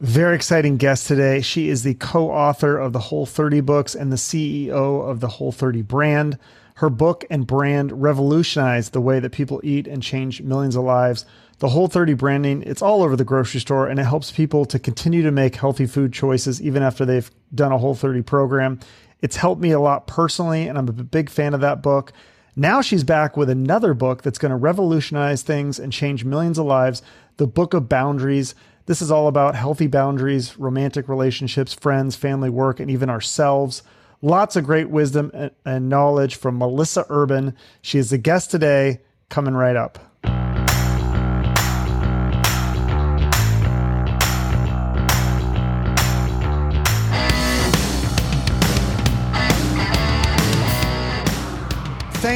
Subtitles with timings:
[0.00, 1.40] Very exciting guest today.
[1.40, 5.28] She is the co author of the Whole 30 books and the CEO of the
[5.28, 6.38] Whole 30 brand.
[6.74, 11.24] Her book and brand revolutionized the way that people eat and changed millions of lives.
[11.60, 14.78] The Whole 30 branding, it's all over the grocery store and it helps people to
[14.78, 18.78] continue to make healthy food choices even after they've done a Whole 30 program.
[19.22, 22.12] It's helped me a lot personally, and I'm a big fan of that book.
[22.54, 26.66] Now she's back with another book that's going to revolutionize things and change millions of
[26.66, 27.00] lives
[27.38, 28.54] The Book of Boundaries.
[28.86, 33.82] This is all about healthy boundaries, romantic relationships, friends, family, work, and even ourselves.
[34.22, 35.32] Lots of great wisdom
[35.64, 37.56] and knowledge from Melissa Urban.
[37.82, 39.98] She is the guest today, coming right up.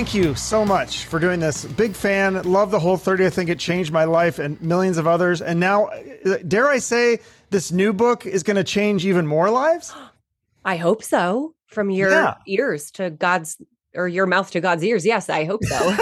[0.00, 1.66] Thank you so much for doing this.
[1.66, 2.42] Big fan.
[2.44, 3.26] Love the whole 30.
[3.26, 5.42] I think it changed my life and millions of others.
[5.42, 7.18] And now, uh, dare I say,
[7.50, 9.92] this new book is going to change even more lives?
[10.64, 11.54] I hope so.
[11.66, 12.36] From your yeah.
[12.46, 13.58] ears to God's
[13.94, 15.04] or your mouth to God's ears.
[15.04, 15.94] Yes, I hope so.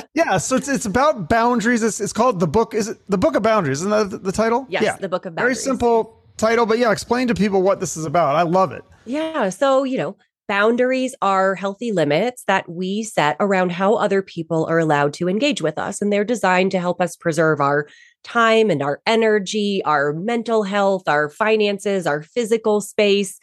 [0.14, 1.82] yeah, so it's it's about boundaries.
[1.82, 2.74] It's, it's called the book.
[2.74, 3.80] Is it the book of boundaries?
[3.80, 4.66] Isn't that the, the title?
[4.68, 4.96] Yes, yeah.
[4.98, 5.64] the book of boundaries.
[5.64, 8.36] Very simple title, but yeah, explain to people what this is about.
[8.36, 8.84] I love it.
[9.04, 10.16] Yeah, so you know,
[10.48, 15.60] Boundaries are healthy limits that we set around how other people are allowed to engage
[15.60, 16.00] with us.
[16.00, 17.88] And they're designed to help us preserve our
[18.22, 23.40] time and our energy, our mental health, our finances, our physical space.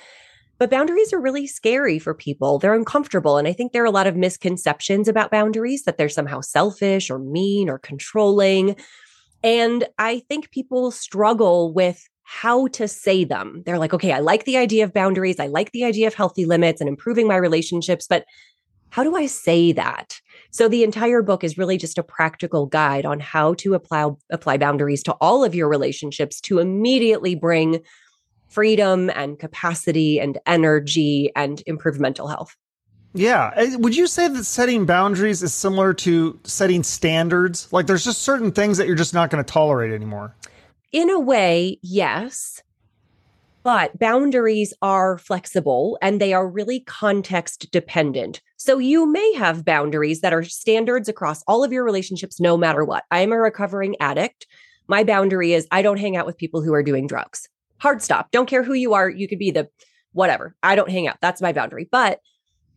[0.60, 2.58] But boundaries are really scary for people.
[2.58, 3.38] They're uncomfortable.
[3.38, 7.10] And I think there are a lot of misconceptions about boundaries that they're somehow selfish
[7.10, 8.78] or mean or controlling.
[9.44, 13.64] And I think people struggle with how to say them.
[13.66, 15.40] They're like, okay, I like the idea of boundaries.
[15.40, 18.26] I like the idea of healthy limits and improving my relationships, but
[18.90, 20.22] how do I say that?
[20.52, 24.58] So the entire book is really just a practical guide on how to apply apply
[24.58, 27.82] boundaries to all of your relationships to immediately bring
[28.50, 32.56] freedom and capacity and energy and improve mental health.
[33.16, 33.52] Yeah.
[33.56, 37.68] Eh, would you say that setting boundaries is similar to setting standards?
[37.72, 40.36] Like there's just certain things that you're just not going to tolerate anymore
[40.94, 42.62] in a way, yes.
[43.64, 48.42] But boundaries are flexible and they are really context dependent.
[48.58, 52.86] So you may have boundaries that are standards across all of your relationships, no matter
[52.86, 53.04] what.
[53.10, 54.48] I am a recovering addict.
[54.88, 57.48] My boundary is I don't hang out with people who are doing drugs.
[57.80, 58.32] Hard stop.
[58.32, 59.10] Don't care who you are.
[59.10, 59.70] You could be the
[60.12, 60.56] whatever.
[60.62, 61.18] I don't hang out.
[61.22, 61.88] That's my boundary.
[61.90, 62.20] But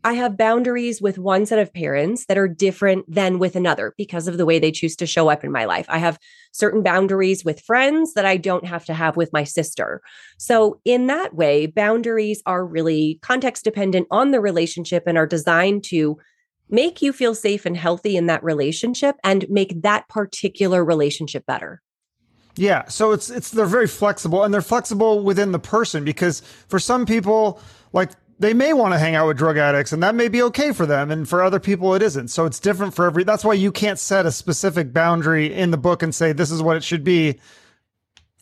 [0.05, 4.29] I have boundaries with one set of parents that are different than with another because
[4.29, 5.87] of the way they choose to show up in my life.
[5.89, 6.19] I have
[6.53, 10.01] certain boundaries with friends that I don't have to have with my sister.
[10.39, 15.83] So, in that way, boundaries are really context dependent on the relationship and are designed
[15.85, 16.19] to
[16.69, 21.83] make you feel safe and healthy in that relationship and make that particular relationship better.
[22.57, 26.79] Yeah, so it's it's they're very flexible and they're flexible within the person because for
[26.79, 27.61] some people
[27.93, 30.73] like they may want to hang out with drug addicts and that may be okay
[30.73, 32.29] for them and for other people it isn't.
[32.29, 35.79] So it's different for every that's why you can't set a specific boundary in the
[35.79, 37.39] book and say this is what it should be.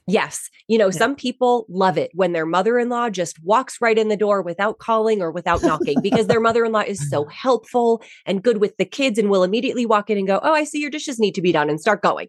[0.06, 0.50] Yes.
[0.68, 0.98] You know yeah.
[0.98, 5.22] some people love it when their mother-in-law just walks right in the door without calling
[5.22, 9.30] or without knocking because their mother-in-law is so helpful and good with the kids and
[9.30, 11.70] will immediately walk in and go oh i see your dishes need to be done
[11.70, 12.28] and start going.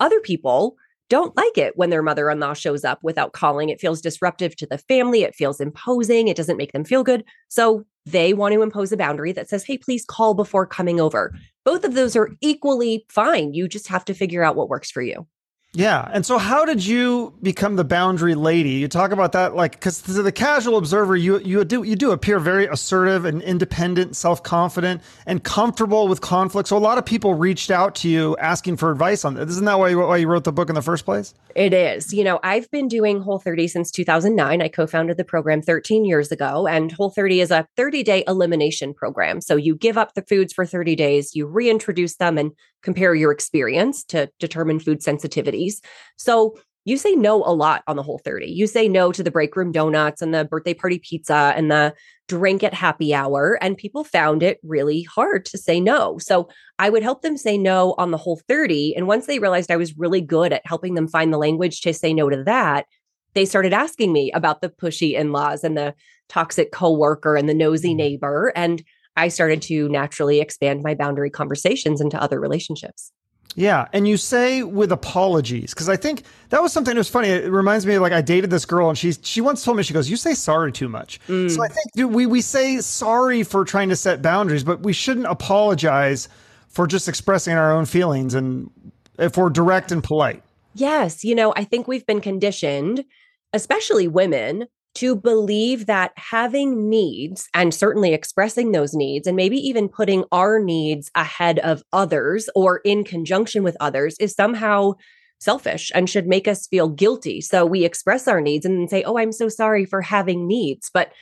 [0.00, 0.76] Other people
[1.12, 3.68] don't like it when their mother in law shows up without calling.
[3.68, 5.24] It feels disruptive to the family.
[5.24, 6.28] It feels imposing.
[6.28, 7.22] It doesn't make them feel good.
[7.48, 11.34] So they want to impose a boundary that says, hey, please call before coming over.
[11.66, 13.52] Both of those are equally fine.
[13.52, 15.26] You just have to figure out what works for you.
[15.74, 16.06] Yeah.
[16.12, 18.72] And so how did you become the boundary lady?
[18.72, 22.10] You talk about that like cuz to the casual observer you you do you do
[22.10, 26.68] appear very assertive and independent, self-confident and comfortable with conflict.
[26.68, 29.48] So a lot of people reached out to you asking for advice on this.
[29.48, 31.32] Isn't that why you, why you wrote the book in the first place?
[31.56, 32.12] It is.
[32.12, 34.60] You know, I've been doing Whole 30 since 2009.
[34.60, 39.40] I co-founded the program 13 years ago and Whole 30 is a 30-day elimination program.
[39.40, 42.52] So you give up the foods for 30 days, you reintroduce them and
[42.82, 45.80] compare your experience to determine food sensitivities.
[46.16, 48.46] So you say no a lot on the whole 30.
[48.46, 51.94] You say no to the break room donuts and the birthday party pizza and the
[52.28, 53.58] drink at happy hour.
[53.60, 56.18] And people found it really hard to say no.
[56.18, 56.48] So
[56.78, 58.96] I would help them say no on the whole 30.
[58.96, 61.94] And once they realized I was really good at helping them find the language to
[61.94, 62.86] say no to that,
[63.34, 65.94] they started asking me about the pushy in laws and the
[66.28, 67.98] toxic coworker and the nosy mm-hmm.
[67.98, 68.52] neighbor.
[68.56, 68.82] And
[69.16, 73.12] I started to naturally expand my boundary conversations into other relationships.
[73.54, 77.28] Yeah, and you say with apologies because I think that was something that was funny.
[77.28, 79.82] It reminds me of like I dated this girl and she she once told me
[79.82, 81.50] she goes, "You say sorry too much." Mm.
[81.50, 84.94] So I think dude, we we say sorry for trying to set boundaries, but we
[84.94, 86.30] shouldn't apologize
[86.68, 88.70] for just expressing our own feelings and
[89.18, 90.42] if we're direct and polite.
[90.74, 93.04] Yes, you know, I think we've been conditioned
[93.52, 99.88] especially women, to believe that having needs and certainly expressing those needs and maybe even
[99.88, 104.92] putting our needs ahead of others or in conjunction with others is somehow
[105.40, 107.40] selfish and should make us feel guilty.
[107.40, 110.90] So we express our needs and then say, Oh, I'm so sorry for having needs.
[110.92, 111.12] But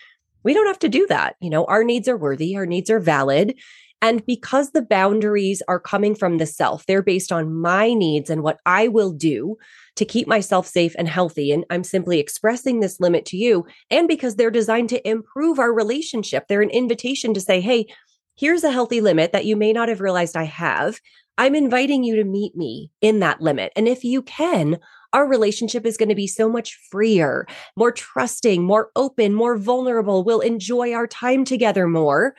[0.43, 1.37] we don't have to do that.
[1.41, 3.59] You know, our needs are worthy, our needs are valid.
[4.03, 8.43] And because the boundaries are coming from the self, they're based on my needs and
[8.43, 9.59] what I will do
[10.01, 11.53] to keep myself safe and healthy.
[11.53, 13.67] And I'm simply expressing this limit to you.
[13.91, 17.87] And because they're designed to improve our relationship, they're an invitation to say, hey,
[18.35, 20.99] here's a healthy limit that you may not have realized I have.
[21.37, 23.75] I'm inviting you to meet me in that limit.
[23.77, 24.79] And if you can,
[25.13, 27.47] our relationship is going to be so much freer,
[27.77, 30.25] more trusting, more open, more vulnerable.
[30.25, 32.35] We'll enjoy our time together more.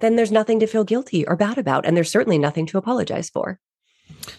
[0.00, 1.86] Then there's nothing to feel guilty or bad about.
[1.86, 3.60] And there's certainly nothing to apologize for.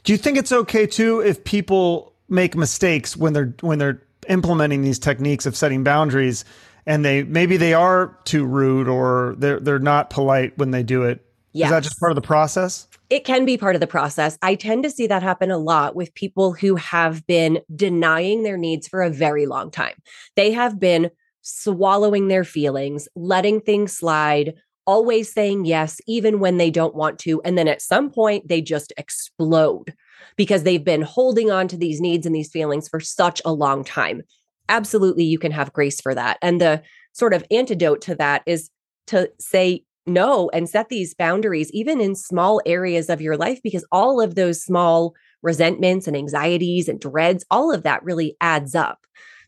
[0.03, 4.81] Do you think it's okay too if people make mistakes when they're when they're implementing
[4.81, 6.43] these techniques of setting boundaries
[6.85, 11.03] and they maybe they are too rude or they're they're not polite when they do
[11.03, 11.23] it?
[11.53, 11.67] Yes.
[11.67, 12.87] Is that just part of the process?
[13.09, 14.37] It can be part of the process.
[14.41, 18.57] I tend to see that happen a lot with people who have been denying their
[18.57, 19.95] needs for a very long time.
[20.35, 21.09] They have been
[21.41, 27.41] swallowing their feelings, letting things slide, always saying yes, even when they don't want to.
[27.43, 29.93] And then at some point, they just explode
[30.37, 33.83] because they've been holding on to these needs and these feelings for such a long
[33.83, 34.21] time.
[34.69, 36.37] Absolutely, you can have grace for that.
[36.41, 36.81] And the
[37.13, 38.69] sort of antidote to that is
[39.07, 43.85] to say no and set these boundaries, even in small areas of your life, because
[43.91, 48.99] all of those small resentments and anxieties and dreads, all of that really adds up.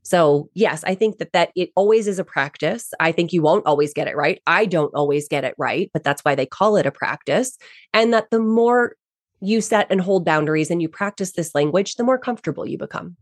[0.03, 2.91] So, yes, I think that that it always is a practice.
[2.99, 4.41] I think you won't always get it right.
[4.47, 7.57] I don't always get it right, but that's why they call it a practice.
[7.93, 8.95] And that the more
[9.41, 13.15] you set and hold boundaries and you practice this language, the more comfortable you become.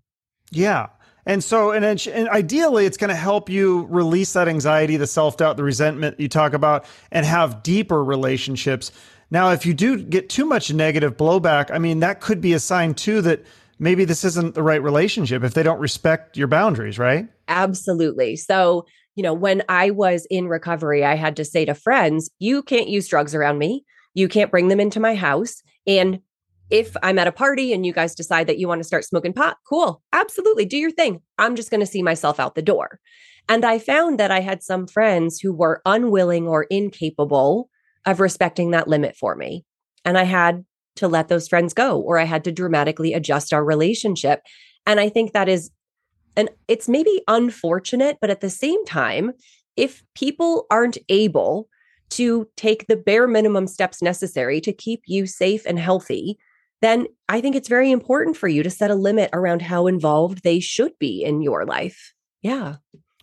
[0.51, 0.87] Yeah.
[1.25, 5.37] And so, and, and ideally, it's going to help you release that anxiety, the self
[5.37, 8.91] doubt, the resentment you talk about, and have deeper relationships.
[9.29, 12.59] Now, if you do get too much negative blowback, I mean, that could be a
[12.59, 13.45] sign too that
[13.77, 17.27] maybe this isn't the right relationship if they don't respect your boundaries, right?
[17.49, 18.37] Absolutely.
[18.37, 18.85] So,
[19.15, 22.87] you know, when I was in recovery, I had to say to friends, you can't
[22.87, 23.83] use drugs around me.
[24.13, 25.61] You can't bring them into my house.
[25.87, 26.19] And
[26.69, 29.33] if I'm at a party and you guys decide that you want to start smoking
[29.33, 30.03] pot, cool.
[30.11, 30.65] Absolutely.
[30.65, 31.21] Do your thing.
[31.37, 32.99] I'm just going to see myself out the door.
[33.49, 37.69] And I found that I had some friends who were unwilling or incapable
[38.05, 39.65] of respecting that limit for me.
[40.03, 40.65] And I had
[40.97, 44.41] to let those friends go or I had to dramatically adjust our relationship.
[44.85, 45.71] And I think that is,
[46.35, 49.31] and it's maybe unfortunate, but at the same time,
[49.75, 51.69] if people aren't able
[52.09, 56.37] to take the bare minimum steps necessary to keep you safe and healthy,
[56.81, 60.43] then I think it's very important for you to set a limit around how involved
[60.43, 62.13] they should be in your life.
[62.41, 62.75] Yeah.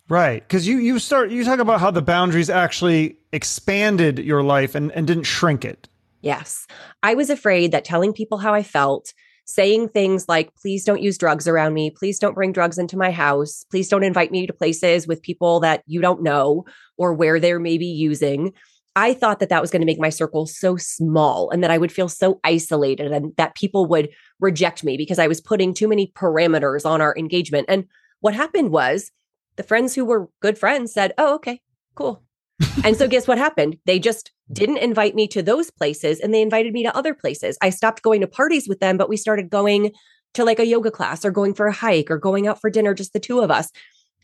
[0.07, 0.47] Right.
[0.49, 4.91] Cause you, you start, you talk about how the boundaries actually expanded your life and,
[4.91, 5.87] and didn't shrink it.
[6.21, 6.67] Yes.
[7.01, 9.13] I was afraid that telling people how I felt,
[9.45, 13.11] saying things like, please don't use drugs around me, please don't bring drugs into my
[13.11, 16.65] house, please don't invite me to places with people that you don't know
[16.97, 18.53] or where they're maybe using.
[18.95, 21.77] I thought that that was going to make my circle so small and that I
[21.77, 24.09] would feel so isolated and that people would
[24.39, 27.65] reject me because I was putting too many parameters on our engagement.
[27.67, 27.85] And
[28.21, 29.11] what happened was
[29.57, 31.61] the friends who were good friends said, Oh, okay,
[31.95, 32.23] cool
[32.83, 33.77] and so guess what happened?
[33.85, 37.57] They just didn't invite me to those places and they invited me to other places.
[37.61, 39.91] I stopped going to parties with them, but we started going
[40.35, 42.93] to like a yoga class or going for a hike or going out for dinner,
[42.93, 43.71] just the two of us.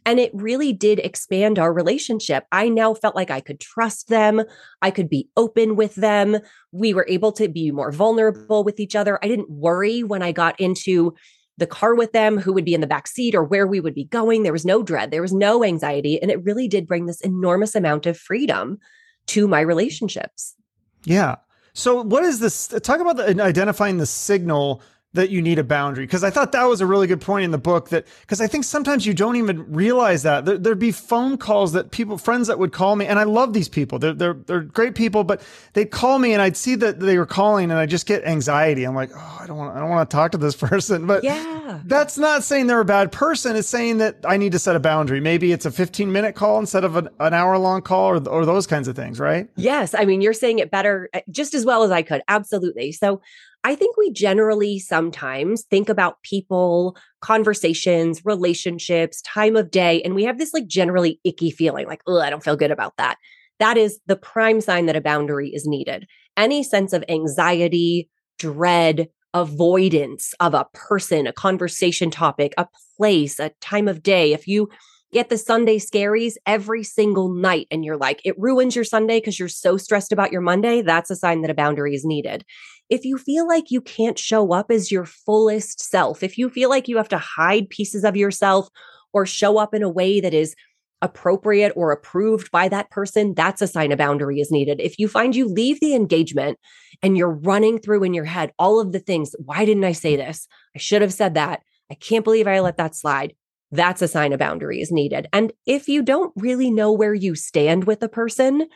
[0.05, 2.45] And it really did expand our relationship.
[2.51, 4.41] I now felt like I could trust them.
[4.81, 6.37] I could be open with them.
[6.71, 9.19] We were able to be more vulnerable with each other.
[9.23, 11.13] I didn't worry when I got into
[11.57, 13.93] the car with them, who would be in the back seat or where we would
[13.93, 14.41] be going.
[14.41, 16.19] There was no dread, there was no anxiety.
[16.21, 18.79] And it really did bring this enormous amount of freedom
[19.27, 20.55] to my relationships.
[21.03, 21.35] Yeah.
[21.73, 22.67] So, what is this?
[22.67, 24.81] Talk about the, identifying the signal
[25.13, 26.05] that you need a boundary.
[26.05, 28.47] Because I thought that was a really good point in the book that because I
[28.47, 30.45] think sometimes you don't even realize that.
[30.45, 33.51] There, would be phone calls that people friends that would call me and I love
[33.53, 33.99] these people.
[33.99, 35.41] They're they're they're great people but
[35.73, 38.85] they'd call me and I'd see that they were calling and I just get anxiety.
[38.85, 41.07] I'm like oh I don't want I don't want to talk to this person.
[41.07, 41.81] But yeah.
[41.85, 43.57] that's not saying they're a bad person.
[43.57, 45.19] It's saying that I need to set a boundary.
[45.19, 48.45] Maybe it's a 15 minute call instead of an, an hour long call or, or
[48.45, 49.49] those kinds of things right?
[49.57, 49.93] Yes.
[49.93, 52.21] I mean you're saying it better uh, just as well as I could.
[52.29, 52.93] Absolutely.
[52.93, 53.21] So
[53.63, 60.23] I think we generally sometimes think about people, conversations, relationships, time of day, and we
[60.23, 63.17] have this like generally icky feeling like, oh, I don't feel good about that.
[63.59, 66.07] That is the prime sign that a boundary is needed.
[66.35, 73.51] Any sense of anxiety, dread, avoidance of a person, a conversation topic, a place, a
[73.61, 74.69] time of day, if you
[75.13, 79.39] get the Sunday scaries every single night and you're like, it ruins your Sunday because
[79.39, 82.45] you're so stressed about your Monday, that's a sign that a boundary is needed.
[82.89, 86.69] If you feel like you can't show up as your fullest self, if you feel
[86.69, 88.67] like you have to hide pieces of yourself
[89.13, 90.55] or show up in a way that is
[91.01, 94.79] appropriate or approved by that person, that's a sign a boundary is needed.
[94.79, 96.59] If you find you leave the engagement
[97.01, 100.15] and you're running through in your head all of the things, why didn't I say
[100.15, 100.47] this?
[100.75, 101.63] I should have said that.
[101.89, 103.33] I can't believe I let that slide.
[103.71, 105.27] That's a sign a boundary is needed.
[105.31, 108.67] And if you don't really know where you stand with a person,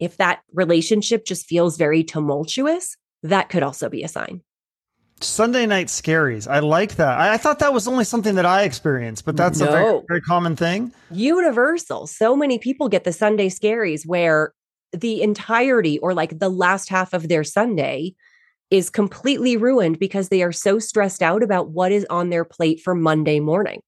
[0.00, 4.42] if that relationship just feels very tumultuous, that could also be a sign.
[5.20, 6.50] Sunday night scaries.
[6.50, 7.18] I like that.
[7.18, 9.68] I, I, thought that was only something that I experienced, but that's no.
[9.68, 10.92] a very, very common thing.
[11.12, 12.08] Universal.
[12.08, 14.52] So many people get the Sunday scaries where
[14.92, 18.14] the entirety or like the last half of their Sunday
[18.70, 22.80] is completely ruined because they are so stressed out about what is on their plate
[22.80, 23.80] for Monday morning.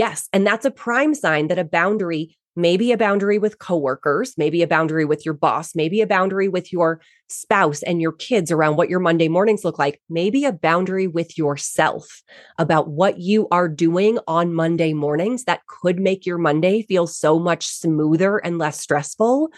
[0.00, 0.30] Yes.
[0.32, 4.66] And that's a prime sign that a boundary maybe a boundary with coworkers, maybe a
[4.66, 8.90] boundary with your boss, maybe a boundary with your spouse and your kids around what
[8.90, 12.22] your Monday mornings look like, maybe a boundary with yourself
[12.58, 17.38] about what you are doing on Monday mornings that could make your Monday feel so
[17.38, 19.50] much smoother and less stressful.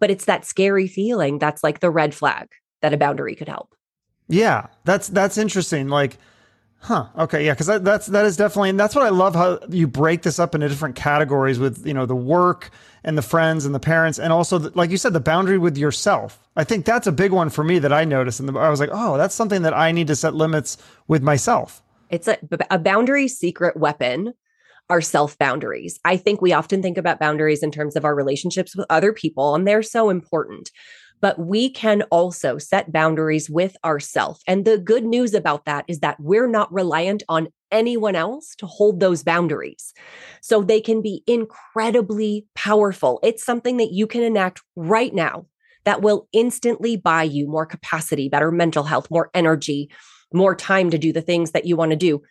[0.00, 2.48] But it's that scary feeling that's like the red flag
[2.82, 3.74] that a boundary could help.
[4.28, 5.88] Yeah, that's that's interesting.
[5.88, 6.18] Like
[6.80, 7.06] Huh.
[7.18, 7.44] Okay.
[7.44, 7.52] Yeah.
[7.52, 10.38] Because that, that's that is definitely, and that's what I love how you break this
[10.38, 12.70] up into different categories with you know the work
[13.04, 15.76] and the friends and the parents, and also the, like you said, the boundary with
[15.76, 16.40] yourself.
[16.56, 18.90] I think that's a big one for me that I noticed, and I was like,
[18.92, 21.82] oh, that's something that I need to set limits with myself.
[22.10, 22.38] It's a,
[22.70, 24.34] a boundary secret weapon.
[24.90, 26.00] Our self boundaries.
[26.06, 29.54] I think we often think about boundaries in terms of our relationships with other people,
[29.54, 30.70] and they're so important
[31.20, 34.40] but we can also set boundaries with ourselves.
[34.46, 38.66] And the good news about that is that we're not reliant on anyone else to
[38.66, 39.92] hold those boundaries.
[40.40, 43.20] So they can be incredibly powerful.
[43.22, 45.46] It's something that you can enact right now
[45.84, 49.90] that will instantly buy you more capacity, better mental health, more energy,
[50.32, 52.22] more time to do the things that you want to do.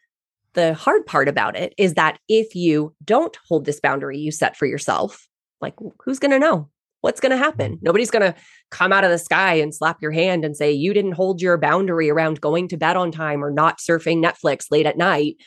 [0.54, 4.56] The hard part about it is that if you don't hold this boundary you set
[4.56, 5.28] for yourself,
[5.62, 6.70] like who's going to know?
[7.02, 7.74] What's going to happen?
[7.74, 7.86] Mm-hmm.
[7.86, 8.40] Nobody's going to
[8.72, 11.58] come out of the sky and slap your hand and say, you didn't hold your
[11.58, 15.38] boundary around going to bed on time or not surfing Netflix late at night.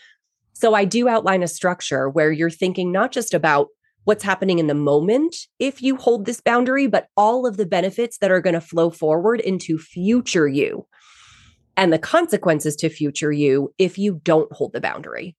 [0.52, 3.68] So I do outline a structure where you're thinking not just about
[4.04, 8.18] what's happening in the moment if you hold this boundary, but all of the benefits
[8.18, 10.86] that are going to flow forward into future you
[11.76, 15.36] and the consequences to future you if you don't hold the boundary.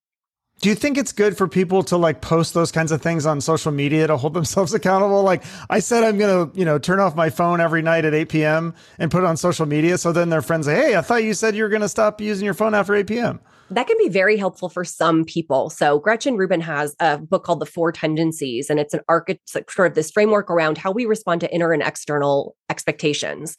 [0.62, 3.42] Do you think it's good for people to like post those kinds of things on
[3.42, 5.24] social media to hold themselves accountable?
[5.24, 8.14] Like I said, I'm going to, you know, turn off my phone every night at
[8.14, 8.76] 8 p.m.
[9.00, 9.98] and put it on social media.
[9.98, 12.22] So then their friends say, Hey, I thought you said you were going to stop
[12.22, 13.40] using your phone after 8 p.m.
[13.72, 15.72] That can be very helpful for some people.
[15.72, 19.88] So Gretchen Rubin has a book called The Four Tendencies, and it's an arc, sort
[19.88, 23.56] of this framework around how we respond to inner and external expectations.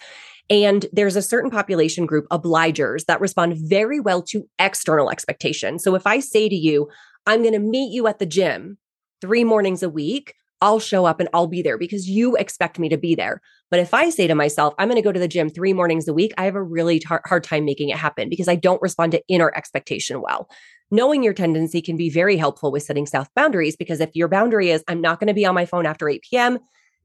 [0.50, 5.82] And there's a certain population group, obligers, that respond very well to external expectations.
[5.82, 6.88] So if I say to you,
[7.26, 8.78] I'm going to meet you at the gym
[9.20, 12.88] three mornings a week, I'll show up and I'll be there because you expect me
[12.88, 13.40] to be there.
[13.70, 16.06] But if I say to myself, I'm going to go to the gym three mornings
[16.06, 18.80] a week, I have a really tar- hard time making it happen because I don't
[18.80, 20.48] respond to inner expectation well.
[20.92, 24.70] Knowing your tendency can be very helpful with setting self boundaries because if your boundary
[24.70, 26.58] is, I'm not going to be on my phone after 8 p.m.,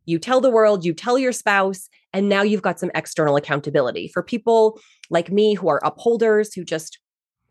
[0.05, 4.07] you tell the world, you tell your spouse, and now you've got some external accountability.
[4.07, 4.79] For people
[5.11, 6.97] like me who are upholders, who just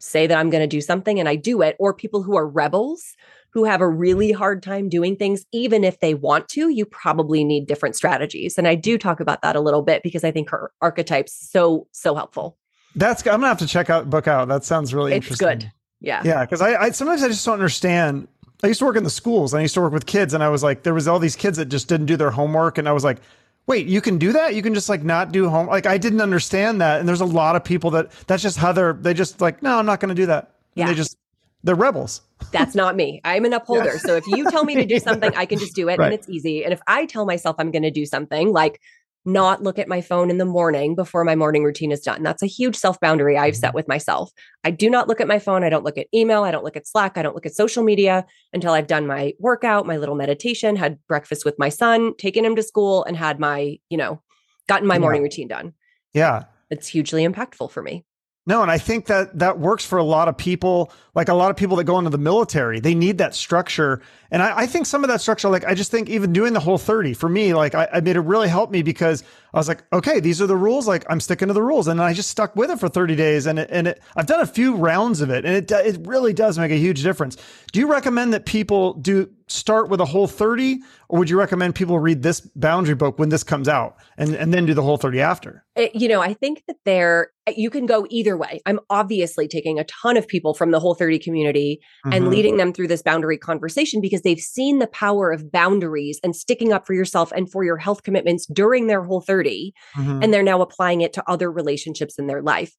[0.01, 2.49] say that I'm going to do something and I do it, or people who are
[2.49, 3.15] rebels
[3.51, 7.45] who have a really hard time doing things, even if they want to, you probably
[7.45, 8.59] need different strategies.
[8.59, 11.87] And I do talk about that a little bit because I think her archetypes so,
[11.93, 12.59] so helpful.
[12.97, 14.49] That's I'm gonna have to check out book out.
[14.49, 15.49] That sounds really it's interesting.
[15.49, 15.73] good.
[16.01, 16.23] Yeah.
[16.25, 16.45] Yeah.
[16.45, 18.27] Cause I, I sometimes I just don't understand
[18.63, 20.43] I used to work in the schools and I used to work with kids and
[20.43, 22.79] I was like, there was all these kids that just didn't do their homework.
[22.79, 23.19] And I was like,
[23.67, 24.55] wait, you can do that?
[24.55, 25.67] You can just like not do home.
[25.67, 27.01] Like I didn't understand that.
[27.01, 29.79] And there's a lot of people that that's just how they're, they just like, no,
[29.79, 30.53] I'm not going to do that.
[30.75, 30.85] Yeah.
[30.85, 31.17] And they just,
[31.65, 32.21] they're rebels.
[32.53, 33.21] That's not me.
[33.25, 33.93] I'm an upholder.
[33.93, 33.99] Yeah.
[33.99, 36.05] So if you tell me to do something, I can just do it right.
[36.05, 36.63] and it's easy.
[36.63, 38.81] And if I tell myself I'm going to do something like
[39.27, 42.23] not look at my phone in the morning before my morning routine is done.
[42.23, 43.77] That's a huge self boundary I've set mm-hmm.
[43.77, 44.31] with myself.
[44.65, 45.65] I do not look at my phone.
[45.65, 46.45] I don't look at email.
[46.45, 47.19] I don't look at Slack.
[47.19, 50.99] I don't look at social media until I've done my workout, my little meditation, had
[51.09, 54.23] breakfast with my son, taken him to school, and had my, you know,
[54.69, 55.01] gotten my yeah.
[55.01, 55.75] morning routine done.
[56.15, 56.45] Yeah.
[56.71, 58.05] It's hugely impactful for me.
[58.49, 60.93] No, and I think that that works for a lot of people.
[61.17, 64.01] Like a lot of people that go into the military, they need that structure.
[64.31, 66.61] And I, I think some of that structure, like I just think even doing the
[66.61, 69.25] whole 30 for me, like I, it really helped me because
[69.57, 70.87] I was like, okay, these are the rules.
[70.87, 73.47] Like I'm sticking to the rules, and I just stuck with it for 30 days.
[73.47, 76.35] And it, and it, I've done a few rounds of it, and it it really
[76.35, 77.39] does make a huge difference.
[77.73, 81.75] Do you recommend that people do start with a whole 30, or would you recommend
[81.75, 84.99] people read this boundary book when this comes out, and and then do the whole
[84.99, 85.65] 30 after?
[85.75, 88.61] It, you know, I think that there you can go either way.
[88.67, 92.13] I'm obviously taking a ton of people from the whole 30 community mm-hmm.
[92.13, 96.35] and leading them through this boundary conversation because they've seen the power of boundaries and
[96.35, 100.23] sticking up for yourself and for your health commitments during their whole 30 mm-hmm.
[100.23, 102.73] and they're now applying it to other relationships in their life.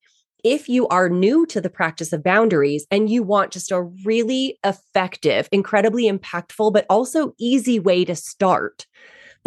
[0.44, 4.60] If you are new to the practice of boundaries and you want just a really
[4.64, 8.86] effective, incredibly impactful, but also easy way to start,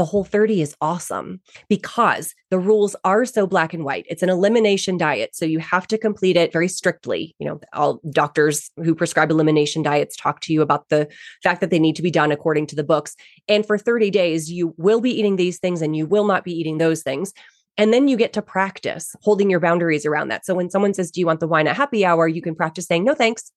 [0.00, 4.06] the whole 30 is awesome because the rules are so black and white.
[4.08, 5.36] It's an elimination diet.
[5.36, 7.36] So you have to complete it very strictly.
[7.38, 11.06] You know, all doctors who prescribe elimination diets talk to you about the
[11.42, 13.14] fact that they need to be done according to the books.
[13.46, 16.52] And for 30 days, you will be eating these things and you will not be
[16.52, 17.34] eating those things.
[17.76, 20.46] And then you get to practice holding your boundaries around that.
[20.46, 22.26] So when someone says, Do you want the wine at happy hour?
[22.26, 23.52] You can practice saying, No, thanks.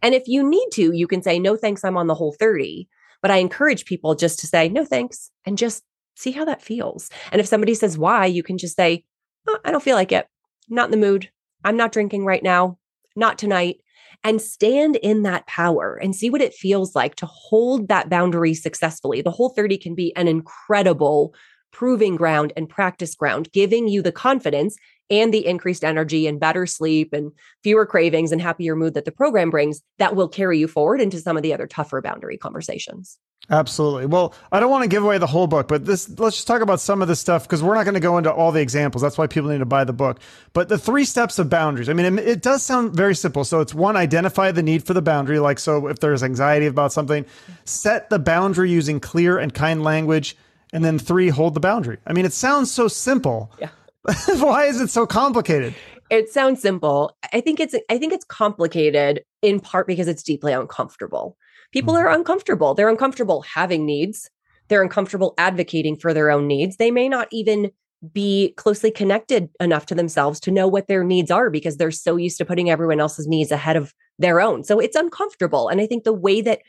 [0.00, 1.84] And if you need to, you can say, No, thanks.
[1.84, 2.88] I'm on the whole 30.
[3.24, 5.82] But I encourage people just to say, no, thanks, and just
[6.14, 7.08] see how that feels.
[7.32, 9.06] And if somebody says why, you can just say,
[9.48, 10.26] oh, I don't feel like it.
[10.68, 11.30] not in the mood.
[11.64, 12.76] I'm not drinking right now.
[13.16, 13.78] Not tonight.
[14.24, 18.52] And stand in that power and see what it feels like to hold that boundary
[18.52, 19.22] successfully.
[19.22, 21.34] The whole 30 can be an incredible
[21.72, 24.76] proving ground and practice ground, giving you the confidence
[25.10, 27.32] and the increased energy and better sleep and
[27.62, 31.20] fewer cravings and happier mood that the program brings that will carry you forward into
[31.20, 33.18] some of the other tougher boundary conversations.
[33.50, 34.06] Absolutely.
[34.06, 36.62] Well, I don't want to give away the whole book, but this let's just talk
[36.62, 39.02] about some of the stuff because we're not going to go into all the examples.
[39.02, 40.18] That's why people need to buy the book.
[40.54, 41.90] But the three steps of boundaries.
[41.90, 43.44] I mean, it, it does sound very simple.
[43.44, 45.40] So it's one, identify the need for the boundary.
[45.40, 47.26] Like, so if there's anxiety about something,
[47.66, 50.36] set the boundary using clear and kind language.
[50.72, 51.98] And then three, hold the boundary.
[52.06, 53.52] I mean, it sounds so simple.
[53.60, 53.68] Yeah.
[54.38, 55.74] Why is it so complicated?
[56.10, 57.16] It sounds simple.
[57.32, 61.36] I think it's I think it's complicated in part because it's deeply uncomfortable.
[61.72, 62.06] People mm-hmm.
[62.06, 62.74] are uncomfortable.
[62.74, 64.30] They're uncomfortable having needs.
[64.68, 66.76] They're uncomfortable advocating for their own needs.
[66.76, 67.70] They may not even
[68.12, 72.16] be closely connected enough to themselves to know what their needs are because they're so
[72.16, 74.62] used to putting everyone else's needs ahead of their own.
[74.62, 75.68] So it's uncomfortable.
[75.68, 76.60] And I think the way that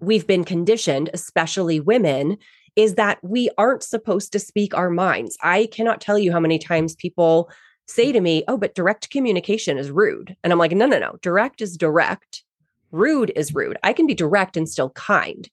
[0.00, 2.38] we've been conditioned, especially women,
[2.76, 5.36] is that we aren't supposed to speak our minds.
[5.42, 7.50] I cannot tell you how many times people
[7.86, 10.36] say to me, Oh, but direct communication is rude.
[10.44, 11.18] And I'm like, No, no, no.
[11.22, 12.44] Direct is direct.
[12.92, 13.78] Rude is rude.
[13.82, 15.48] I can be direct and still kind.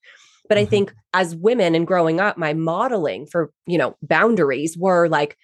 [0.49, 0.63] But mm-hmm.
[0.63, 5.38] I think as women and growing up, my modeling for, you know, boundaries were like,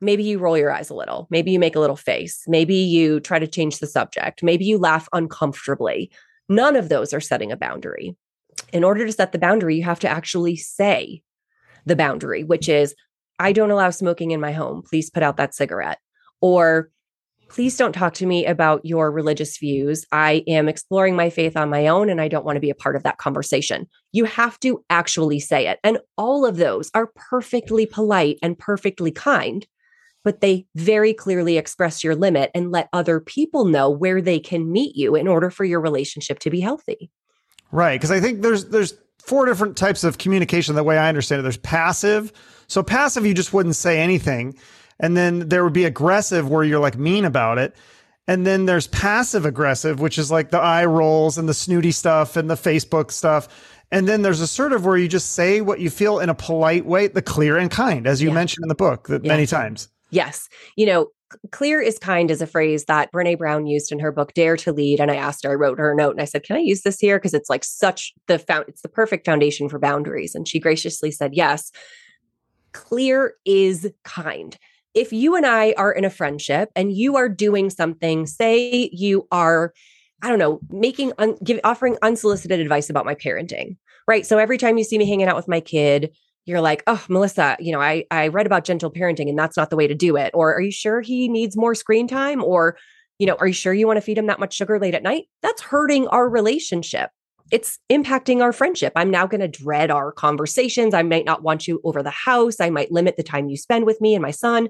[0.00, 1.26] maybe you roll your eyes a little.
[1.30, 2.42] Maybe you make a little face.
[2.46, 4.42] Maybe you try to change the subject.
[4.42, 6.10] Maybe you laugh uncomfortably.
[6.48, 8.14] None of those are setting a boundary
[8.72, 11.22] in order to set the boundary, you have to actually say
[11.86, 12.94] the boundary, which is,
[13.38, 14.82] I don't allow smoking in my home.
[14.82, 15.98] Please put out that cigarette.
[16.40, 16.90] Or
[17.48, 20.04] please don't talk to me about your religious views.
[20.12, 22.74] I am exploring my faith on my own and I don't want to be a
[22.74, 23.86] part of that conversation.
[24.12, 25.78] You have to actually say it.
[25.84, 29.66] And all of those are perfectly polite and perfectly kind,
[30.24, 34.72] but they very clearly express your limit and let other people know where they can
[34.72, 37.10] meet you in order for your relationship to be healthy.
[37.74, 40.76] Right, because I think there's there's four different types of communication.
[40.76, 42.32] The way I understand it, there's passive.
[42.68, 44.56] So passive, you just wouldn't say anything,
[45.00, 47.74] and then there would be aggressive, where you're like mean about it.
[48.28, 52.36] And then there's passive aggressive, which is like the eye rolls and the snooty stuff
[52.36, 53.48] and the Facebook stuff.
[53.90, 57.08] And then there's assertive where you just say what you feel in a polite way,
[57.08, 58.34] the clear and kind, as you yeah.
[58.34, 59.32] mentioned in the book that yeah.
[59.32, 59.88] many times.
[60.10, 60.48] Yes.
[60.76, 61.08] You know,
[61.50, 64.72] clear is kind is a phrase that Brene Brown used in her book Dare to
[64.72, 65.00] Lead.
[65.00, 66.82] And I asked her, I wrote her a note and I said, Can I use
[66.82, 67.18] this here?
[67.18, 70.34] Because it's like such the found it's the perfect foundation for boundaries.
[70.34, 71.70] And she graciously said, Yes.
[72.72, 74.56] Clear is kind.
[74.94, 79.26] If you and I are in a friendship and you are doing something, say you
[79.30, 79.72] are,
[80.22, 83.76] I don't know, making un, give, offering unsolicited advice about my parenting,
[84.08, 84.26] right?
[84.26, 86.14] So every time you see me hanging out with my kid,
[86.46, 89.70] you're like, oh, Melissa, you know, I, I read about gentle parenting and that's not
[89.70, 90.30] the way to do it.
[90.34, 92.42] Or are you sure he needs more screen time?
[92.42, 92.76] Or,
[93.18, 95.02] you know, are you sure you want to feed him that much sugar late at
[95.02, 95.24] night?
[95.42, 97.10] That's hurting our relationship.
[97.50, 98.92] It's impacting our friendship.
[98.96, 100.92] I'm now going to dread our conversations.
[100.94, 102.60] I might not want you over the house.
[102.60, 104.68] I might limit the time you spend with me and my son.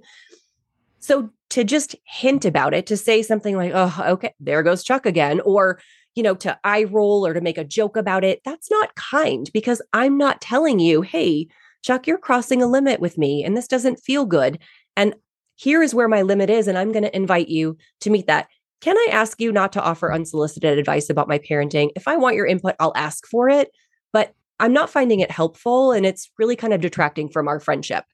[1.01, 5.07] So to just hint about it, to say something like, oh, okay, there goes Chuck
[5.07, 5.81] again, or,
[6.15, 9.51] you know, to eye roll or to make a joke about it, that's not kind
[9.53, 11.49] because I'm not telling you, hey,
[11.85, 14.59] Chuck, you're crossing a limit with me and this doesn't feel good.
[14.97, 15.15] And
[15.57, 16.67] here is where my limit is.
[16.67, 18.49] And I'm going to invite you to meet that.
[18.81, 21.91] Can I ask you not to offer unsolicited advice about my parenting?
[21.95, 23.71] If I want your input, I'll ask for it.
[24.15, 28.05] But I'm not finding it helpful and it's really kind of detracting from our friendship.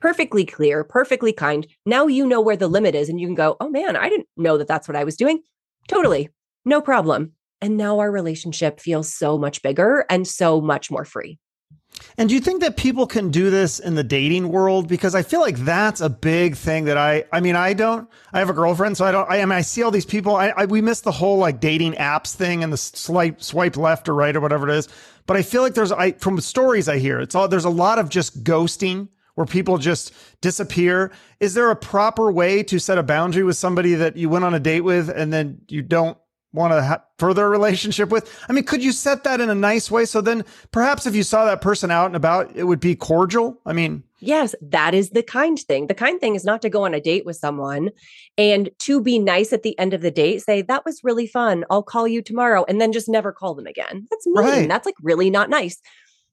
[0.00, 1.66] perfectly clear, perfectly kind.
[1.84, 4.28] Now you know where the limit is and you can go, oh man, I didn't
[4.36, 5.42] know that that's what I was doing.
[5.88, 6.30] Totally.
[6.64, 7.32] No problem.
[7.60, 11.38] And now our relationship feels so much bigger and so much more free.
[12.18, 14.88] And do you think that people can do this in the dating world?
[14.88, 18.38] Because I feel like that's a big thing that I, I mean, I don't, I
[18.38, 20.48] have a girlfriend, so I don't, I, I mean, I see all these people, I,
[20.48, 24.14] I, we miss the whole like dating apps thing and the swipe, swipe left or
[24.14, 24.88] right or whatever it is.
[25.26, 27.98] But I feel like there's, I, from stories I hear, it's all, there's a lot
[27.98, 31.12] of just ghosting where people just disappear.
[31.40, 34.54] Is there a proper way to set a boundary with somebody that you went on
[34.54, 36.16] a date with and then you don't
[36.56, 38.28] want to ha- further a relationship with?
[38.48, 40.04] I mean, could you set that in a nice way?
[40.04, 43.60] So then perhaps if you saw that person out and about, it would be cordial.
[43.64, 45.86] I mean, yes, that is the kind thing.
[45.86, 47.90] The kind thing is not to go on a date with someone
[48.36, 51.64] and to be nice at the end of the date, say, that was really fun.
[51.70, 52.64] I'll call you tomorrow.
[52.68, 54.08] And then just never call them again.
[54.10, 54.34] That's mean.
[54.36, 54.68] Right.
[54.68, 55.80] That's like really not nice.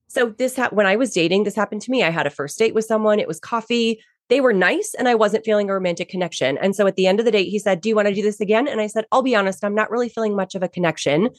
[0.08, 2.04] So this ha- when I was dating, this happened to me.
[2.04, 3.20] I had a first date with someone.
[3.20, 4.00] It was coffee.
[4.30, 6.58] They were nice and I wasn't feeling a romantic connection.
[6.58, 8.22] And so at the end of the date, he said, "Do you want to do
[8.22, 10.70] this again?" And I said, "I'll be honest, I'm not really feeling much of a
[10.70, 11.30] connection.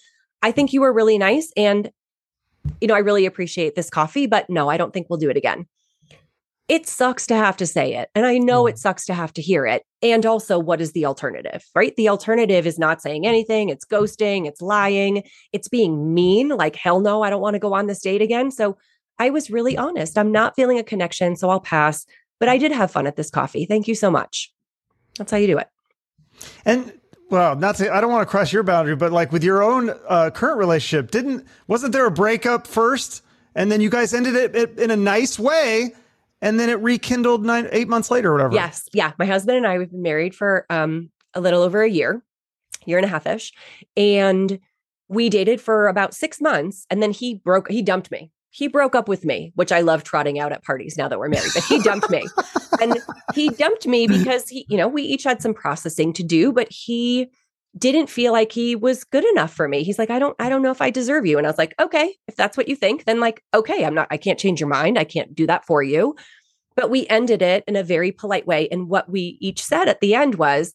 [0.43, 1.91] I think you were really nice and
[2.81, 5.37] you know, I really appreciate this coffee, but no, I don't think we'll do it
[5.37, 5.67] again."
[6.69, 8.09] it sucks to have to say it.
[8.15, 8.79] And I know it mm.
[8.79, 9.85] sucks to have to hear it.
[10.03, 11.95] And also, what is the alternative, right?
[11.97, 13.69] The alternative is not saying anything.
[13.69, 17.75] It's ghosting, it's lying, it's being mean, like, hell no, I don't want to go
[17.75, 18.51] on this date again.
[18.51, 18.79] So
[19.19, 20.17] I was really honest.
[20.17, 21.37] I'm not feeling a connection.
[21.37, 22.07] So I'll pass.
[22.45, 23.65] But I did have fun at this coffee.
[23.65, 24.53] Thank you so much.
[25.17, 25.69] That's how you do it.
[26.67, 26.93] And
[27.31, 29.91] well, not to, I don't want to cross your boundary, but like with your own
[30.07, 33.23] uh, current relationship, didn't, wasn't there a breakup first?
[33.55, 35.95] And then you guys ended it in a nice way
[36.43, 38.55] and then it rekindled nine eight months later or whatever.
[38.55, 39.15] Yes, yeah.
[39.19, 42.23] My husband and I we've been married for um a little over a year,
[42.85, 43.55] year and a half ish,
[43.97, 44.59] and
[45.09, 47.71] we dated for about six months, and then he broke.
[47.71, 48.31] He dumped me.
[48.55, 51.29] He broke up with me, which I love trotting out at parties now that we're
[51.29, 51.51] married.
[51.53, 52.25] But he dumped me,
[52.81, 52.99] and
[53.35, 56.69] he dumped me because he, you know, we each had some processing to do, but
[56.71, 57.33] he
[57.77, 59.83] didn't feel like he was good enough for me.
[59.83, 61.37] He's like, I don't, I don't know if I deserve you.
[61.37, 64.07] And I was like, okay, if that's what you think, then like, okay, I'm not,
[64.13, 65.01] I can't change your mind.
[65.01, 66.15] I can't do that for you.
[66.77, 68.69] But we ended it in a very polite way.
[68.69, 70.75] And what we each said at the end was,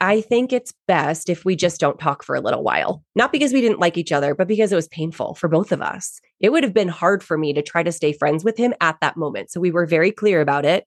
[0.00, 3.02] I think it's best if we just don't talk for a little while.
[3.14, 5.82] Not because we didn't like each other, but because it was painful for both of
[5.82, 6.20] us.
[6.40, 8.98] It would have been hard for me to try to stay friends with him at
[9.00, 9.50] that moment.
[9.50, 10.86] So we were very clear about it.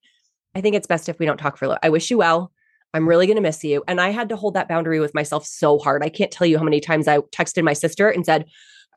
[0.56, 1.80] I think it's best if we don't talk for a little.
[1.84, 2.52] I wish you well.
[2.94, 3.84] I'm really going to miss you.
[3.88, 6.04] And I had to hold that boundary with myself so hard.
[6.04, 8.46] I can't tell you how many times I texted my sister and said,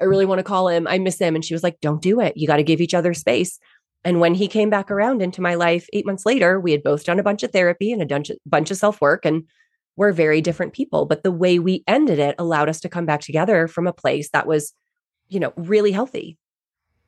[0.00, 0.88] I really want to call him.
[0.88, 1.35] I miss him.
[1.37, 2.37] And she was like, don't do it.
[2.37, 3.61] You got to give each other space.
[4.05, 7.05] And when he came back around into my life eight months later, we had both
[7.05, 9.44] done a bunch of therapy and a bunch of self work, and
[9.96, 11.07] we're very different people.
[11.07, 14.30] But the way we ended it allowed us to come back together from a place
[14.30, 14.74] that was,
[15.28, 16.37] you know, really healthy.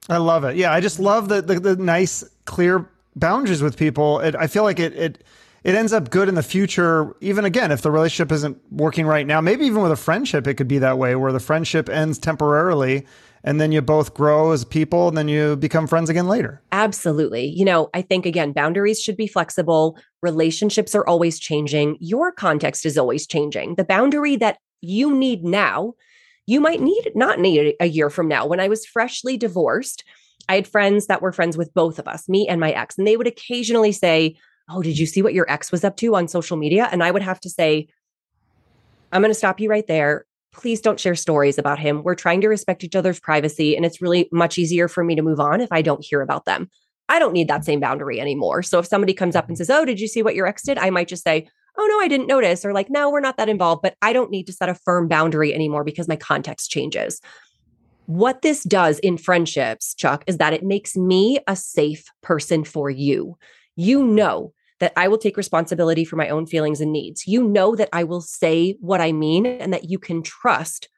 [0.09, 0.57] I love it.
[0.57, 4.21] Yeah, I just love the the, the nice, clear boundaries with people.
[4.21, 5.25] It, I feel like it it
[5.65, 7.17] it ends up good in the future.
[7.21, 10.55] Even again, if the relationship isn't working right now, maybe even with a friendship, it
[10.55, 13.05] could be that way where the friendship ends temporarily
[13.47, 16.61] and then you both grow as people and then you become friends again later.
[16.73, 17.47] Absolutely.
[17.47, 19.97] You know, I think again, boundaries should be flexible.
[20.21, 21.97] Relationships are always changing.
[22.01, 23.77] Your context is always changing.
[23.77, 25.95] The boundary that you need now,
[26.47, 28.47] you might need not need a year from now.
[28.47, 30.05] When I was freshly divorced,
[30.49, 33.07] I had friends that were friends with both of us, me and my ex, and
[33.07, 34.37] they would occasionally say,
[34.69, 36.89] Oh, did you see what your ex was up to on social media?
[36.91, 37.87] And I would have to say,
[39.13, 40.27] I'm going to stop you right there.
[40.57, 42.03] Please don't share stories about him.
[42.03, 45.23] We're trying to respect each other's privacy, and it's really much easier for me to
[45.23, 46.71] move on if I don't hear about them.
[47.09, 48.63] I don't need that same boundary anymore.
[48.63, 50.79] So if somebody comes up and says, Oh, did you see what your ex did?
[50.79, 51.47] I might just say,
[51.79, 52.65] Oh, no, I didn't notice.
[52.65, 55.09] Or like, No, we're not that involved, but I don't need to set a firm
[55.09, 57.21] boundary anymore because my context changes.
[58.07, 62.89] What this does in friendships, Chuck, is that it makes me a safe person for
[62.89, 63.37] you.
[63.77, 67.27] You know that I will take responsibility for my own feelings and needs.
[67.27, 70.89] You know that I will say what I mean and that you can trust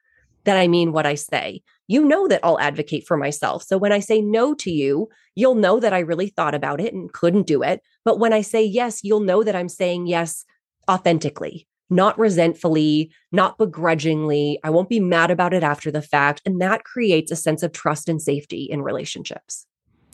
[0.43, 1.61] that I mean what I say.
[1.87, 3.63] You know that I'll advocate for myself.
[3.63, 6.93] So when I say no to you, you'll know that I really thought about it
[6.93, 7.81] and couldn't do it.
[8.05, 10.45] But when I say yes, you'll know that I'm saying yes
[10.89, 14.59] authentically, not resentfully, not begrudgingly.
[14.63, 16.41] I won't be mad about it after the fact.
[16.45, 19.65] And that creates a sense of trust and safety in relationships.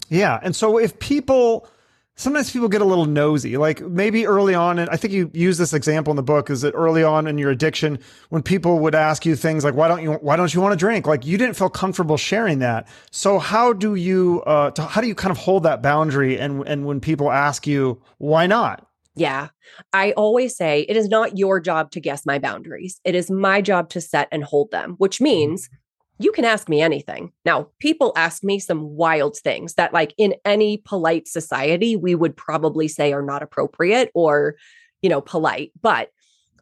[0.10, 0.40] Yeah.
[0.44, 1.68] And so if people,
[2.16, 3.58] sometimes people get a little nosy.
[3.58, 6.62] Like maybe early on, and I think you use this example in the book, is
[6.62, 8.00] that early on in your addiction,
[8.30, 10.14] when people would ask you things like, "Why don't you?
[10.14, 12.88] Why don't you want to drink?" Like you didn't feel comfortable sharing that.
[13.12, 14.42] So how do you?
[14.44, 16.40] Uh, how do you kind of hold that boundary?
[16.40, 19.48] And and when people ask you, "Why not?" Yeah.
[19.94, 23.00] I always say it is not your job to guess my boundaries.
[23.06, 25.70] It is my job to set and hold them, which means
[26.18, 27.32] you can ask me anything.
[27.44, 32.38] Now, people ask me some wild things that, like, in any polite society, we would
[32.38, 34.56] probably say are not appropriate or,
[35.02, 35.72] you know, polite.
[35.82, 36.10] But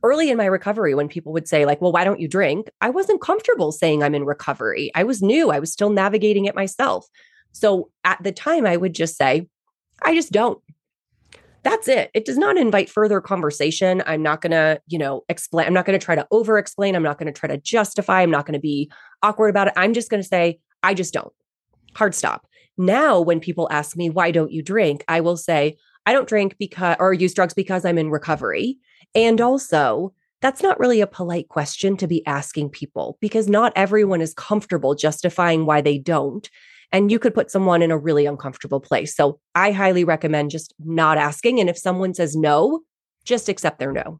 [0.01, 2.69] early in my recovery, when people would say, like, well, why don't you drink?
[2.81, 4.91] I wasn't comfortable saying I'm in recovery.
[4.95, 7.07] I was new, I was still navigating it myself.
[7.51, 9.47] So at the time, I would just say,
[10.01, 10.59] I just don't.
[11.63, 12.11] That's it.
[12.13, 14.03] It does not invite further conversation.
[14.05, 15.65] I'm not going to, you know, explain.
[15.65, 16.95] I'm not going to try to over explain.
[16.95, 18.21] I'm not going to try to justify.
[18.21, 19.73] I'm not going to be awkward about it.
[19.77, 21.31] I'm just going to say, I just don't.
[21.95, 22.47] Hard stop.
[22.77, 25.05] Now, when people ask me, why don't you drink?
[25.07, 28.77] I will say, I don't drink because, or use drugs because I'm in recovery.
[29.15, 34.19] And also, that's not really a polite question to be asking people because not everyone
[34.19, 36.49] is comfortable justifying why they don't
[36.93, 39.15] and you could put someone in a really uncomfortable place.
[39.15, 41.59] So I highly recommend just not asking.
[41.59, 42.81] And if someone says no,
[43.25, 44.19] just accept their no.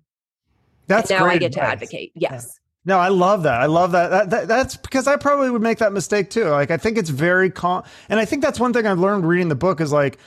[0.88, 1.64] That's and now I get advice.
[1.64, 2.12] to advocate.
[2.16, 2.46] Yes.
[2.46, 2.60] Yeah.
[2.86, 3.62] No, I love that.
[3.62, 4.10] I love that.
[4.10, 4.48] That, that.
[4.50, 6.46] That's because I probably would make that mistake too.
[6.50, 9.48] Like I think it's very calm, and I think that's one thing I've learned reading
[9.48, 10.18] the book is like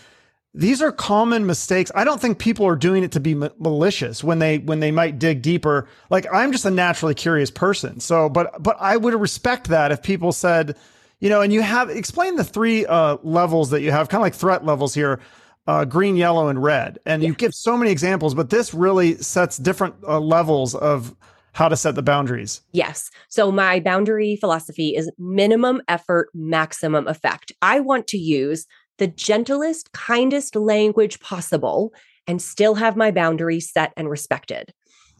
[0.54, 1.92] these are common mistakes.
[1.94, 5.18] I don't think people are doing it to be malicious when they when they might
[5.18, 5.86] dig deeper.
[6.08, 8.00] Like I'm just a naturally curious person.
[8.00, 10.78] So, but but I would respect that if people said,
[11.20, 14.22] you know, and you have explain the three uh, levels that you have, kind of
[14.22, 15.20] like threat levels here.
[15.68, 16.96] Uh, green, yellow, and red.
[17.06, 17.30] And yeah.
[17.30, 21.16] you give so many examples, but this really sets different uh, levels of
[21.54, 22.60] how to set the boundaries.
[22.70, 23.10] Yes.
[23.30, 27.50] So my boundary philosophy is minimum effort, maximum effect.
[27.62, 28.64] I want to use
[28.98, 31.92] the gentlest, kindest language possible
[32.26, 34.72] and still have my boundaries set and respected.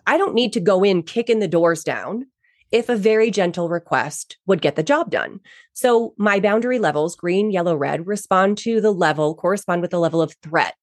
[0.07, 2.27] I don't need to go in kicking the doors down
[2.73, 5.41] if a very gentle request would get the job done.
[5.73, 10.21] So my boundary levels, green, yellow, red, respond to the level, correspond with the level
[10.21, 10.75] of threat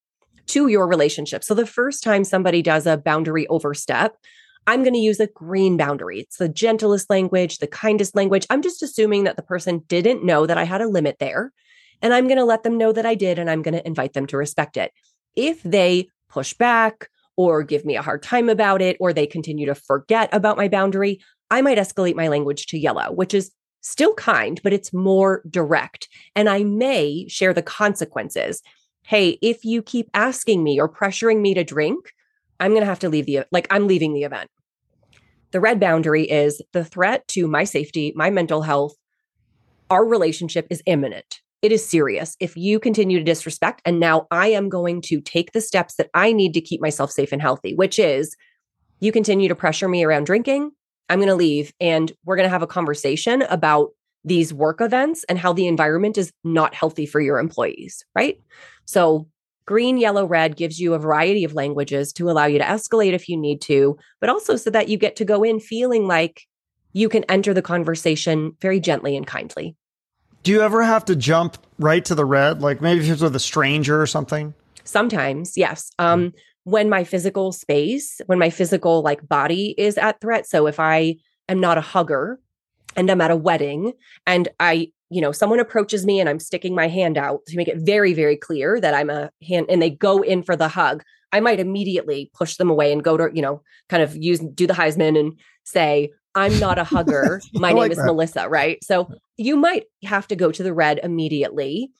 [0.48, 1.44] to your relationship.
[1.44, 4.16] So the first time somebody does a boundary overstep,
[4.66, 6.22] I'm going to use a green boundary.
[6.22, 8.48] It's the gentlest language, the kindest language.
[8.50, 11.52] I'm just assuming that the person didn't know that I had a limit there.
[12.02, 14.14] And I'm going to let them know that I did, and I'm going to invite
[14.14, 14.92] them to respect it.
[15.36, 19.66] If they push back or give me a hard time about it, or they continue
[19.66, 21.22] to forget about my boundary,
[21.54, 26.10] I might escalate my language to yellow, which is still kind, but it's more direct.
[26.36, 28.64] And I may share the consequences.
[29.04, 32.12] Hey, if you keep asking me or pressuring me to drink,
[32.60, 34.50] I'm going to have to leave the, like, I'm leaving the event.
[35.52, 38.96] The red boundary is the threat to my safety, my mental health,
[39.92, 41.42] our relationship is imminent.
[41.62, 42.36] It is serious.
[42.40, 46.10] If you continue to disrespect, and now I am going to take the steps that
[46.16, 48.36] I need to keep myself safe and healthy, which is
[49.00, 50.72] you continue to pressure me around drinking,
[51.10, 53.92] I'm going to leave and we're going to have a conversation about
[54.26, 58.42] these work events and how the environment is not healthy for your employees, right?
[58.86, 59.28] So,
[59.66, 63.28] green, yellow, red gives you a variety of languages to allow you to escalate if
[63.28, 66.48] you need to, but also so that you get to go in feeling like
[66.94, 69.76] you can enter the conversation very gently and kindly.
[70.44, 72.62] Do you ever have to jump right to the red?
[72.62, 74.54] Like maybe if it's with a stranger or something?
[74.84, 75.92] Sometimes, yes.
[75.98, 76.34] Um,
[76.64, 80.48] when my physical space, when my physical like body is at threat.
[80.48, 81.18] So if I
[81.50, 82.40] am not a hugger
[82.96, 83.94] and I'm at a wedding
[84.26, 87.68] and I, you know, someone approaches me and I'm sticking my hand out to make
[87.68, 91.04] it very, very clear that I'm a hand and they go in for the hug,
[91.32, 94.68] I might immediately push them away and go to, you know, kind of use do
[94.68, 97.42] the Heisman and say, I'm not a hugger.
[97.54, 98.06] My name like is that.
[98.06, 98.84] Melissa, right?
[98.84, 101.92] So you might have to go to the red immediately.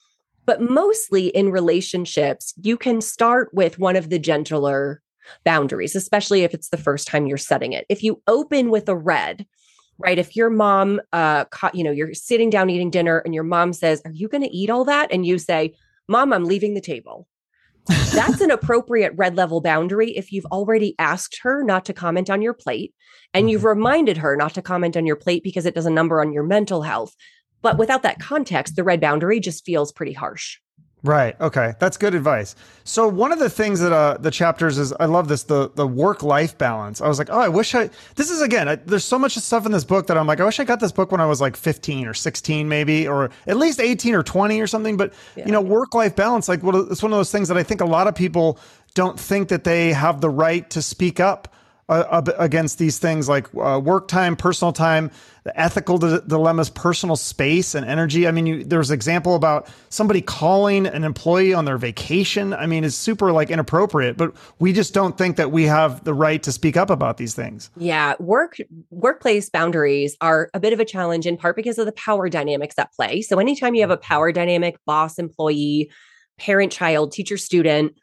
[0.46, 5.00] But mostly in relationships, you can start with one of the gentler
[5.44, 7.86] boundaries, especially if it's the first time you're setting it.
[7.88, 9.46] If you open with a red,
[9.98, 10.18] right?
[10.18, 13.72] If your mom, uh, caught, you know, you're sitting down eating dinner and your mom
[13.72, 15.12] says, Are you going to eat all that?
[15.12, 15.74] And you say,
[16.08, 17.26] Mom, I'm leaving the table.
[17.86, 22.42] That's an appropriate red level boundary if you've already asked her not to comment on
[22.42, 22.94] your plate
[23.32, 23.68] and you've mm-hmm.
[23.68, 26.44] reminded her not to comment on your plate because it does a number on your
[26.44, 27.14] mental health.
[27.64, 30.58] But without that context, the red boundary just feels pretty harsh.
[31.02, 31.38] Right.
[31.40, 31.72] Okay.
[31.78, 32.54] That's good advice.
[32.84, 35.86] So one of the things that uh, the chapters is, I love this the the
[35.86, 37.00] work life balance.
[37.00, 37.88] I was like, oh, I wish I.
[38.16, 38.68] This is again.
[38.68, 40.78] I, there's so much stuff in this book that I'm like, I wish I got
[40.78, 44.22] this book when I was like 15 or 16, maybe, or at least 18 or
[44.22, 44.98] 20 or something.
[44.98, 47.56] But yeah, you know, work life balance, like, well, it's one of those things that
[47.56, 48.58] I think a lot of people
[48.94, 51.54] don't think that they have the right to speak up
[51.88, 55.10] uh, against these things like uh, work time, personal time,
[55.44, 58.26] the ethical d- dilemmas, personal space and energy.
[58.26, 62.54] I mean, you, there's an example about somebody calling an employee on their vacation.
[62.54, 66.14] I mean, it's super like inappropriate, but we just don't think that we have the
[66.14, 67.70] right to speak up about these things.
[67.76, 68.56] Yeah, work
[68.90, 72.76] workplace boundaries are a bit of a challenge in part because of the power dynamics
[72.78, 73.20] at play.
[73.20, 75.90] So anytime you have a power dynamic, boss, employee,
[76.38, 77.94] parent, child, teacher, student,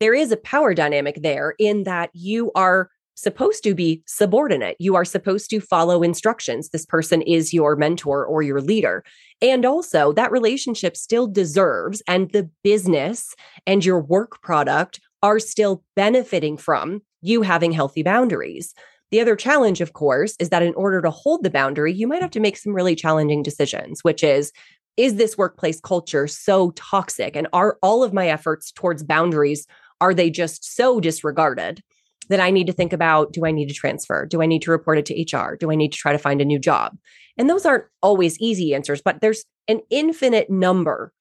[0.00, 4.76] there is a power dynamic there in that you are supposed to be subordinate.
[4.78, 6.70] You are supposed to follow instructions.
[6.70, 9.04] This person is your mentor or your leader.
[9.42, 13.34] And also, that relationship still deserves, and the business
[13.66, 18.74] and your work product are still benefiting from you having healthy boundaries.
[19.10, 22.22] The other challenge, of course, is that in order to hold the boundary, you might
[22.22, 24.52] have to make some really challenging decisions, which is
[24.96, 29.66] is this workplace culture so toxic and are all of my efforts towards boundaries
[30.00, 31.82] are they just so disregarded
[32.30, 34.24] that I need to think about do I need to transfer?
[34.24, 35.56] Do I need to report it to HR?
[35.56, 36.96] Do I need to try to find a new job?
[37.36, 41.12] And those aren't always easy answers, but there's an infinite number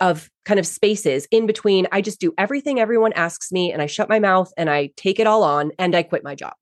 [0.00, 1.86] of kind of spaces in between.
[1.92, 5.18] I just do everything everyone asks me and I shut my mouth and I take
[5.18, 6.54] it all on and I quit my job.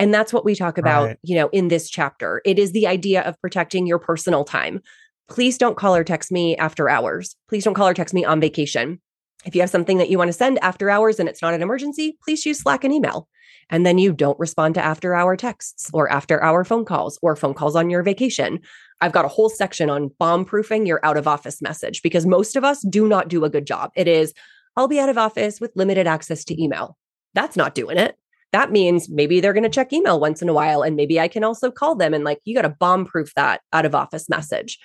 [0.00, 1.18] And that's what we talk about, right.
[1.22, 2.42] you know, in this chapter.
[2.44, 4.80] It is the idea of protecting your personal time.
[5.28, 7.36] Please don't call or text me after hours.
[7.48, 9.00] Please don't call or text me on vacation.
[9.44, 11.62] If you have something that you want to send after hours and it's not an
[11.62, 13.28] emergency, please use Slack and email.
[13.70, 17.36] And then you don't respond to after hour texts or after hour phone calls or
[17.36, 18.60] phone calls on your vacation.
[19.00, 22.56] I've got a whole section on bomb proofing your out of office message because most
[22.56, 23.90] of us do not do a good job.
[23.94, 24.32] It is,
[24.76, 26.96] I'll be out of office with limited access to email.
[27.34, 28.16] That's not doing it.
[28.52, 30.82] That means maybe they're going to check email once in a while.
[30.82, 33.60] And maybe I can also call them and like, you got to bomb proof that
[33.72, 34.78] out of office message.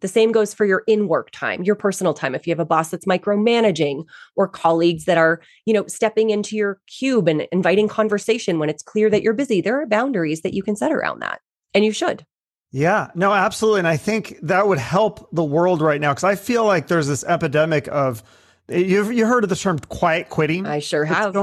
[0.00, 2.34] The same goes for your in work time, your personal time.
[2.34, 4.04] If you have a boss that's micromanaging
[4.36, 8.82] or colleagues that are, you know, stepping into your cube and inviting conversation when it's
[8.82, 11.40] clear that you're busy, there are boundaries that you can set around that.
[11.74, 12.24] And you should.
[12.72, 13.80] Yeah, no, absolutely.
[13.80, 17.08] And I think that would help the world right now because I feel like there's
[17.08, 18.22] this epidemic of,
[18.70, 20.64] You've you heard of the term quiet quitting?
[20.64, 21.34] I sure have.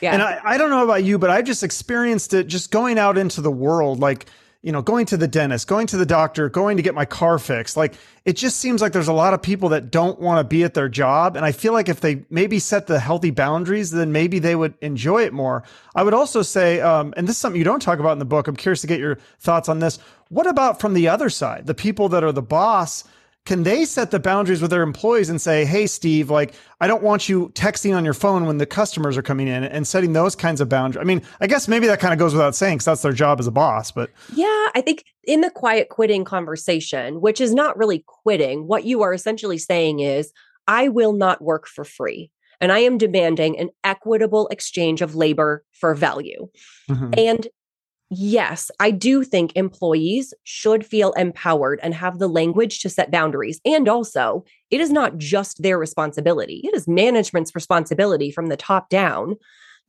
[0.00, 0.14] Yeah.
[0.14, 3.18] And I, I don't know about you, but I've just experienced it just going out
[3.18, 4.00] into the world.
[4.00, 4.26] Like
[4.62, 7.38] you know, going to the dentist, going to the doctor, going to get my car
[7.38, 7.76] fixed.
[7.76, 7.94] Like
[8.26, 10.74] it just seems like there's a lot of people that don't want to be at
[10.74, 11.34] their job.
[11.34, 14.74] And I feel like if they maybe set the healthy boundaries, then maybe they would
[14.82, 15.62] enjoy it more.
[15.94, 18.26] I would also say, um, and this is something you don't talk about in the
[18.26, 18.48] book.
[18.48, 19.98] I'm curious to get your thoughts on this.
[20.28, 23.04] What about from the other side, the people that are the boss?
[23.46, 27.02] Can they set the boundaries with their employees and say, hey, Steve, like, I don't
[27.02, 30.36] want you texting on your phone when the customers are coming in and setting those
[30.36, 31.00] kinds of boundaries?
[31.00, 33.40] I mean, I guess maybe that kind of goes without saying because that's their job
[33.40, 34.10] as a boss, but.
[34.34, 39.02] Yeah, I think in the quiet quitting conversation, which is not really quitting, what you
[39.02, 40.32] are essentially saying is,
[40.68, 42.30] I will not work for free.
[42.60, 46.48] And I am demanding an equitable exchange of labor for value.
[46.90, 47.14] Mm-hmm.
[47.16, 47.48] And
[48.10, 53.60] yes, I do think employees should feel empowered and have the language to set boundaries.
[53.64, 58.88] And also, it is not just their responsibility, it is management's responsibility from the top
[58.88, 59.36] down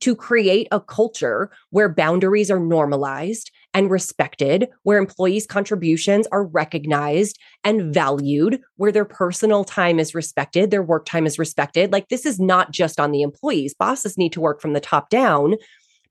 [0.00, 7.38] to create a culture where boundaries are normalized and respected, where employees' contributions are recognized
[7.62, 11.92] and valued, where their personal time is respected, their work time is respected.
[11.92, 13.74] Like, this is not just on the employees.
[13.74, 15.54] Bosses need to work from the top down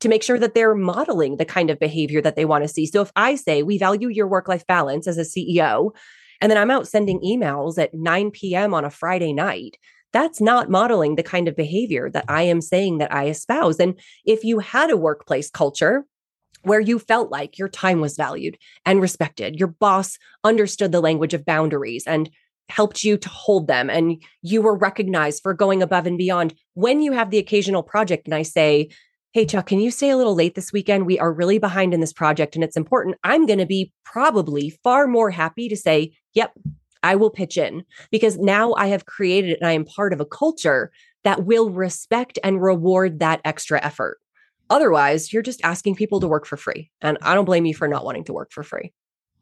[0.01, 2.85] to make sure that they're modeling the kind of behavior that they want to see.
[2.85, 5.91] So if I say we value your work life balance as a CEO,
[6.41, 8.73] and then I'm out sending emails at 9 p.m.
[8.73, 9.77] on a Friday night,
[10.11, 13.79] that's not modeling the kind of behavior that I am saying that I espouse.
[13.79, 16.05] And if you had a workplace culture,
[16.63, 19.59] where you felt like your time was valued and respected.
[19.59, 22.29] Your boss understood the language of boundaries and
[22.69, 26.53] helped you to hold them, and you were recognized for going above and beyond.
[26.73, 28.89] When you have the occasional project, and I say,
[29.33, 31.05] Hey, Chuck, can you stay a little late this weekend?
[31.05, 33.15] We are really behind in this project and it's important.
[33.23, 36.51] I'm going to be probably far more happy to say, Yep,
[37.01, 40.25] I will pitch in because now I have created and I am part of a
[40.25, 40.91] culture
[41.23, 44.19] that will respect and reward that extra effort.
[44.69, 46.91] Otherwise, you're just asking people to work for free.
[47.01, 48.91] And I don't blame you for not wanting to work for free.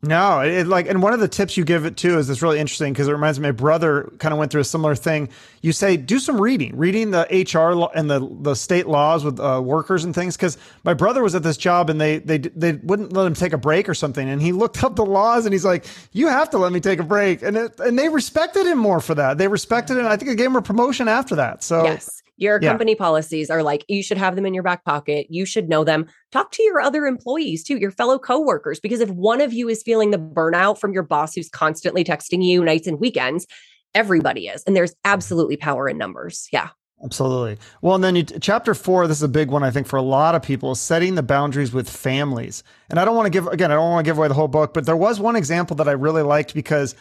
[0.01, 2.57] No, it like, and one of the tips you give it too is this really
[2.57, 3.49] interesting because it reminds me.
[3.49, 5.27] My brother kind of went through a similar thing.
[5.61, 9.61] You say do some reading, reading the HR and the the state laws with uh,
[9.61, 10.37] workers and things.
[10.37, 13.51] Because my brother was at this job and they they they wouldn't let him take
[13.51, 16.49] a break or something, and he looked up the laws and he's like, "You have
[16.51, 19.37] to let me take a break," and it, and they respected him more for that.
[19.37, 20.05] They respected him.
[20.05, 21.61] I think they gave him a promotion after that.
[21.61, 22.18] So yes.
[22.39, 22.69] Your yeah.
[22.69, 25.27] company policies are like, you should have them in your back pocket.
[25.29, 26.07] You should know them.
[26.31, 29.83] Talk to your other employees too, your fellow coworkers, because if one of you is
[29.83, 33.45] feeling the burnout from your boss who's constantly texting you nights and weekends,
[33.93, 34.63] everybody is.
[34.63, 36.47] And there's absolutely power in numbers.
[36.51, 36.69] Yeah.
[37.03, 37.57] Absolutely.
[37.81, 40.01] Well, and then you, chapter four, this is a big one, I think, for a
[40.01, 42.61] lot of people, is setting the boundaries with families.
[42.89, 44.49] And I don't want to give, again, I don't want to give away the whole
[44.49, 46.95] book, but there was one example that I really liked because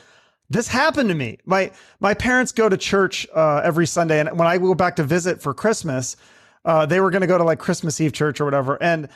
[0.51, 1.38] this happened to me.
[1.44, 1.70] My
[2.01, 5.42] my parents go to church uh, every Sunday, and when I go back to visit
[5.42, 6.16] for Christmas,
[6.64, 8.82] uh, they were going to go to like Christmas Eve church or whatever.
[8.82, 9.09] And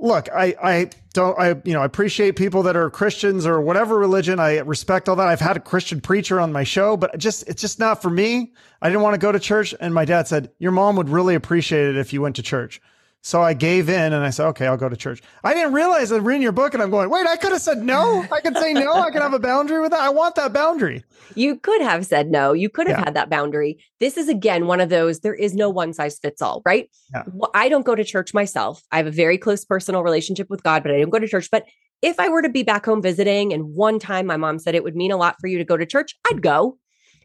[0.00, 3.98] look, I I don't I you know I appreciate people that are Christians or whatever
[3.98, 4.40] religion.
[4.40, 5.28] I respect all that.
[5.28, 8.52] I've had a Christian preacher on my show, but just it's just not for me.
[8.80, 11.34] I didn't want to go to church, and my dad said your mom would really
[11.34, 12.80] appreciate it if you went to church.
[13.26, 15.22] So I gave in and I said, okay, I'll go to church.
[15.42, 17.82] I didn't realize I'd reading your book and I'm going, wait, I could have said
[17.82, 18.22] no.
[18.30, 18.92] I could say no.
[19.00, 20.00] I could have a boundary with that.
[20.00, 21.02] I want that boundary.
[21.34, 22.52] You could have said no.
[22.52, 23.04] You could have Yeah.
[23.06, 23.78] had that boundary.
[23.98, 26.90] This is again one of those, there is no one size fits all, right?
[27.14, 27.22] Yeah.
[27.54, 28.82] I don't go to church myself.
[28.92, 31.48] I have a very close personal relationship with God, but I don't go to church.
[31.50, 31.64] But
[32.02, 34.84] if I were to be back home visiting and one time my mom said it
[34.84, 36.76] would mean a lot for you to go to church, I'd go.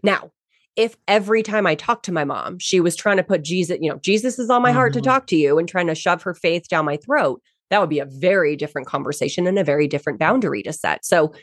[0.01, 0.31] Now,
[0.75, 3.89] if every time I talked to my mom, she was trying to put Jesus, you
[3.89, 5.03] know, Jesus is on my heart to Mhm.
[5.03, 7.99] talk to you and trying to shove her faith down my throat, that would be
[7.99, 11.05] a very different conversation and a very different boundary to set.
[11.05, 11.33] So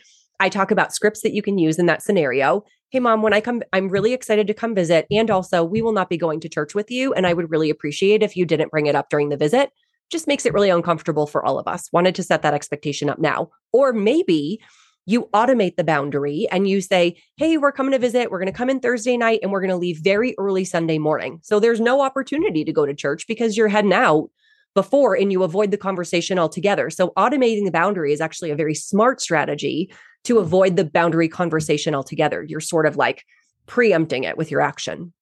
[0.41, 2.64] I talk about scripts that you can use in that scenario.
[2.91, 5.07] Hey, mom, when I come, I'm really excited to come visit.
[5.11, 7.12] And also, we will not be going to church with you.
[7.14, 9.70] And I would really appreciate if you didn't bring it up during the visit.
[10.11, 11.89] Just makes it really uncomfortable for all of us.
[11.93, 13.49] Wanted to set that expectation up now.
[13.72, 14.61] Or maybe
[15.07, 18.30] you automate the boundary and you say, Hey, we're coming to visit.
[18.30, 20.98] We're going to come in Thursday night and we're going to leave very early Sunday
[20.98, 21.38] morning.
[21.42, 24.30] So there's no opportunity to go to church because you're heading out
[24.74, 26.90] before and you avoid the conversation altogether.
[26.90, 29.90] So automating the boundary is actually a very smart strategy
[30.24, 32.42] to avoid the boundary conversation altogether.
[32.42, 33.24] You're sort of like
[33.66, 35.12] preempting it with your action.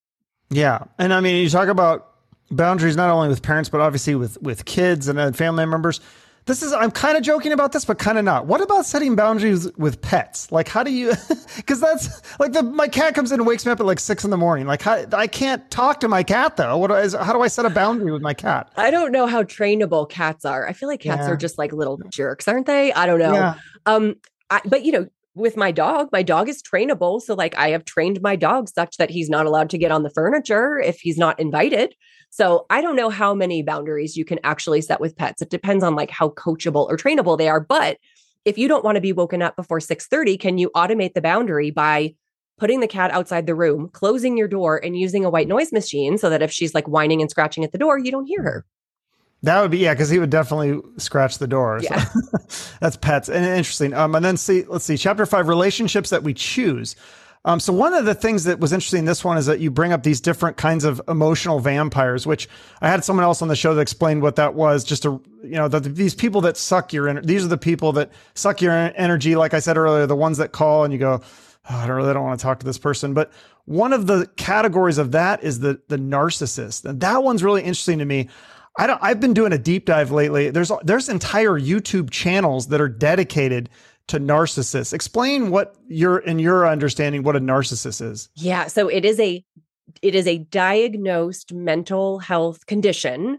[0.51, 0.85] Yeah.
[0.99, 2.11] And I mean, you talk about
[2.51, 6.01] boundaries not only with parents, but obviously with, with kids and uh, family members.
[6.47, 8.47] This is, I'm kind of joking about this, but kind of not.
[8.47, 10.53] What about setting boundaries with pets?
[10.53, 11.13] Like, how do you,
[11.57, 14.25] because that's like the, my cat comes in and wakes me up at like six
[14.25, 14.67] in the morning.
[14.67, 16.77] Like, how, I can't talk to my cat though.
[16.77, 18.71] What is, how do I set a boundary with my cat?
[18.77, 20.69] I don't know how trainable cats are.
[20.69, 21.31] I feel like cats Yeah.
[21.31, 22.93] are just like little jerks, aren't they?
[22.93, 23.33] I don't know.
[23.33, 23.55] Yeah.
[23.87, 24.17] Um,
[24.51, 27.21] I, but you know, with my dog, my dog is trainable.
[27.23, 30.03] So like I have trained my dog such that he's not allowed to get on
[30.03, 31.95] the furniture if he's not invited.
[32.35, 35.41] So I don't know how many boundaries you can actually set with pets.
[35.41, 37.61] It depends on like how coachable or trainable they are.
[37.61, 37.99] But
[38.45, 41.71] if you don't want to be woken up before 6:30, can you automate the boundary
[41.71, 42.17] by
[42.59, 46.19] putting the cat outside the room, closing your door and using a white noise machine
[46.19, 48.67] so that if she's like whining and scratching at the door, you don't hear her.
[49.45, 51.83] That would be yeah, because he would definitely scratch the door.
[51.83, 52.05] So Yeah.
[52.81, 53.95] that's pets and interesting.
[53.95, 56.97] Um, and then see, let's see, chapter five, relationships that we choose.
[57.47, 59.71] Um, so one of the things that was interesting in this one is that you
[59.71, 62.49] bring up these different kinds of emotional vampires, which
[62.81, 64.83] I had someone else on the show that explained what that was.
[64.83, 67.27] Just to you know, these people that suck your energy.
[67.27, 69.37] These are the people that suck your energy.
[69.37, 71.21] Like I said earlier, the ones that call and you go,
[71.69, 73.13] oh, I don't really don't want to talk to this person.
[73.13, 73.31] But
[73.67, 77.99] one of the categories of that is the the narcissist, and that one's really interesting
[77.99, 78.29] to me.
[78.77, 78.99] I don't.
[79.03, 80.51] I've been doing a deep dive lately.
[80.51, 83.71] There's there's entire YouTube channels that are dedicated
[84.09, 84.93] to narcissists.
[84.93, 88.29] Explain what your in your understanding what a narcissist is.
[88.35, 89.45] Yeah, so it is a
[90.03, 93.39] it is a diagnosed mental health condition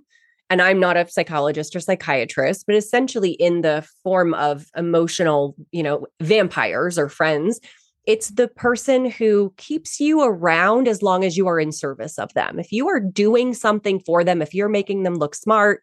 [0.49, 5.81] and I'm not a psychologist or psychiatrist, but essentially in the form of emotional, you
[5.81, 7.59] know, vampires or friends,
[8.05, 12.31] it's the person who keeps you around as long as you are in service of
[12.33, 12.59] them.
[12.59, 15.81] If you are doing something for them, if you're making them look smart,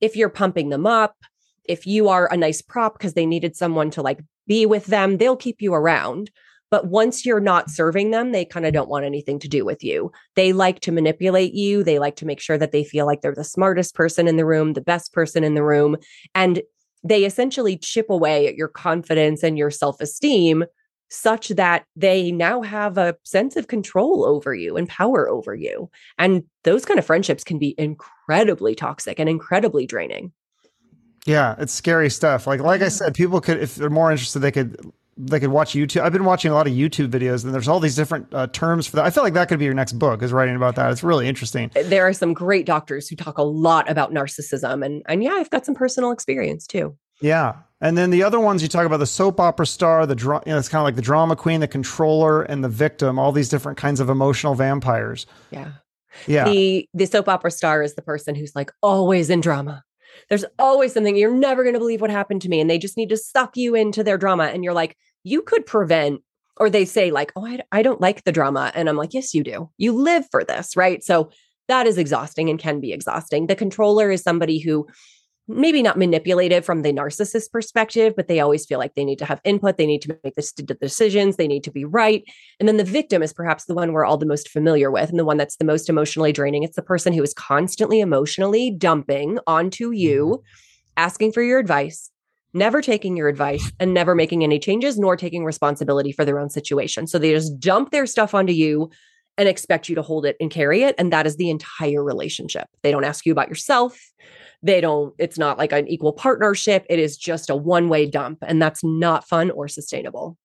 [0.00, 1.14] if you're pumping them up,
[1.68, 5.18] if you are a nice prop because they needed someone to like be with them,
[5.18, 6.30] they'll keep you around.
[6.70, 9.82] But once you're not serving them, they kind of don't want anything to do with
[9.82, 10.12] you.
[10.34, 11.82] They like to manipulate you.
[11.82, 14.44] They like to make sure that they feel like they're the smartest person in the
[14.44, 15.96] room, the best person in the room.
[16.34, 16.60] And
[17.02, 20.64] they essentially chip away at your confidence and your self esteem
[21.10, 25.90] such that they now have a sense of control over you and power over you.
[26.18, 30.32] And those kind of friendships can be incredibly toxic and incredibly draining.
[31.28, 32.46] Yeah, it's scary stuff.
[32.46, 35.72] Like like I said, people could if they're more interested, they could they could watch
[35.72, 36.02] YouTube.
[36.02, 38.86] I've been watching a lot of YouTube videos, and there's all these different uh, terms
[38.86, 39.04] for that.
[39.04, 40.90] I feel like that could be your next book, is writing about that.
[40.92, 41.70] It's really interesting.
[41.74, 44.84] There are some great doctors who talk a lot about narcissism.
[44.84, 46.96] And, and yeah, I've got some personal experience too.
[47.20, 47.56] Yeah.
[47.80, 50.52] And then the other ones you talk about the soap opera star, the dra- you
[50.52, 53.18] know, it's kind of like the drama queen, the controller, and the victim.
[53.18, 55.26] All these different kinds of emotional vampires.
[55.50, 55.72] Yeah.
[56.26, 56.44] Yeah.
[56.44, 59.84] The the soap opera star is the person who's like always in drama.
[60.28, 62.96] There's always something you're never going to believe what happened to me and they just
[62.96, 66.22] need to suck you into their drama and you're like you could prevent
[66.56, 69.34] or they say like oh I, I don't like the drama and I'm like yes
[69.34, 69.70] you do.
[69.78, 71.02] You live for this, right?
[71.02, 71.30] So
[71.68, 73.46] that is exhausting and can be exhausting.
[73.46, 74.86] The controller is somebody who
[75.48, 79.24] maybe not manipulative from the narcissist perspective, but they always feel like they need to
[79.24, 82.22] have input, they need to make the the decisions, they need to be right.
[82.60, 85.18] And then the victim is perhaps the one we're all the most familiar with and
[85.18, 86.62] the one that's the most emotionally draining.
[86.62, 90.92] It's the person who is constantly emotionally dumping onto you, mm-hmm.
[90.98, 92.10] asking for your advice,
[92.52, 96.50] never taking your advice, and never making any changes, nor taking responsibility for their own
[96.50, 97.06] situation.
[97.06, 98.90] So they just dump their stuff onto you
[99.38, 100.94] and expect you to hold it and carry it.
[100.98, 102.68] And that is the entire relationship.
[102.82, 103.98] They don't ask you about yourself.
[104.62, 106.84] They don't, it's not like an equal partnership.
[106.88, 108.38] It is just a one way dump.
[108.42, 110.36] And that's not fun or sustainable.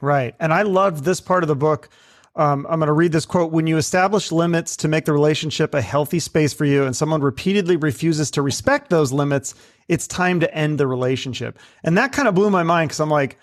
[0.00, 0.34] Right.
[0.38, 1.88] And I loved this part of the book.
[2.36, 3.52] Um, I'm going to read this quote.
[3.52, 7.20] When you establish limits to make the relationship a healthy space for you and someone
[7.20, 9.54] repeatedly refuses to respect those limits,
[9.88, 11.58] it's time to end the relationship.
[11.84, 13.38] And that kind of blew my mind because I'm like,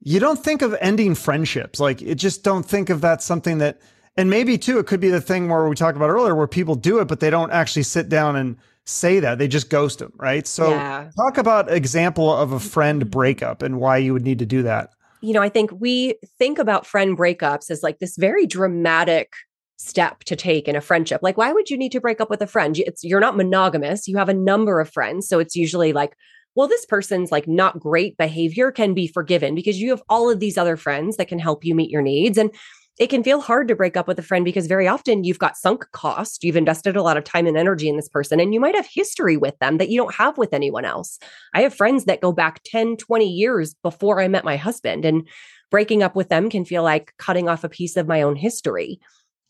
[0.00, 1.78] you don't think of ending friendships.
[1.78, 3.80] Like, it just don't think of that something that,
[4.16, 6.74] and maybe too, it could be the thing where we talked about earlier where people
[6.74, 9.38] do it, but they don't actually sit down and say that.
[9.38, 10.46] They just ghost them, right?
[10.46, 11.10] So, yeah.
[11.16, 13.10] talk about example of a friend mm-hmm.
[13.10, 14.90] breakup and why you would need to do that
[15.24, 19.32] you know, I think we think about friend breakups as like this very dramatic
[19.78, 21.22] step to take in a friendship.
[21.22, 22.78] Like, why would you need to break up with a friend?
[22.78, 24.06] It's you're not monogamous.
[24.06, 26.14] You have a number of friends, so it's usually like,
[26.54, 30.40] well, this person's like not great behavior can be forgiven because you have all of
[30.40, 32.36] these other friends that can help you meet your needs.
[32.36, 32.50] And
[32.98, 35.56] it can feel hard to break up with a friend because very often you've got
[35.56, 36.44] sunk cost.
[36.44, 38.86] You've invested a lot of time and energy in this person, and you might have
[38.92, 41.18] history with them that you don't have with anyone else.
[41.54, 45.26] I have friends that go back 10, 20 years before I met my husband, and
[45.70, 49.00] breaking up with them can feel like cutting off a piece of my own history.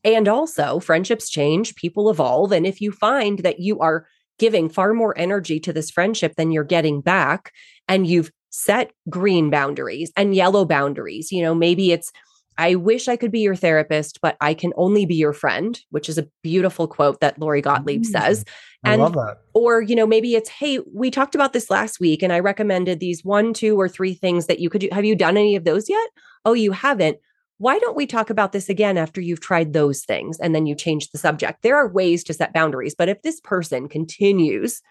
[0.04, 2.52] And also, friendships change, people evolve.
[2.52, 4.06] And if you find that you are
[4.38, 7.52] giving far more energy to this friendship than you're getting back,
[7.88, 12.10] and you've set green boundaries and yellow boundaries, you know, maybe it's
[12.56, 16.08] I wish I could be your therapist, but I can only be your friend, which
[16.08, 18.44] is a beautiful quote that Lori Gottlieb mm, says.
[18.84, 19.38] And, I love that.
[19.54, 23.00] Or, you know, maybe it's, hey, we talked about this last week and I recommended
[23.00, 24.88] these one, two, or three things that you could do.
[24.92, 26.08] Have you done any of those yet?
[26.44, 27.18] Oh, you haven't.
[27.58, 30.74] Why don't we talk about this again after you've tried those things and then you
[30.74, 31.62] change the subject?
[31.62, 34.82] There are ways to set boundaries, but if this person continues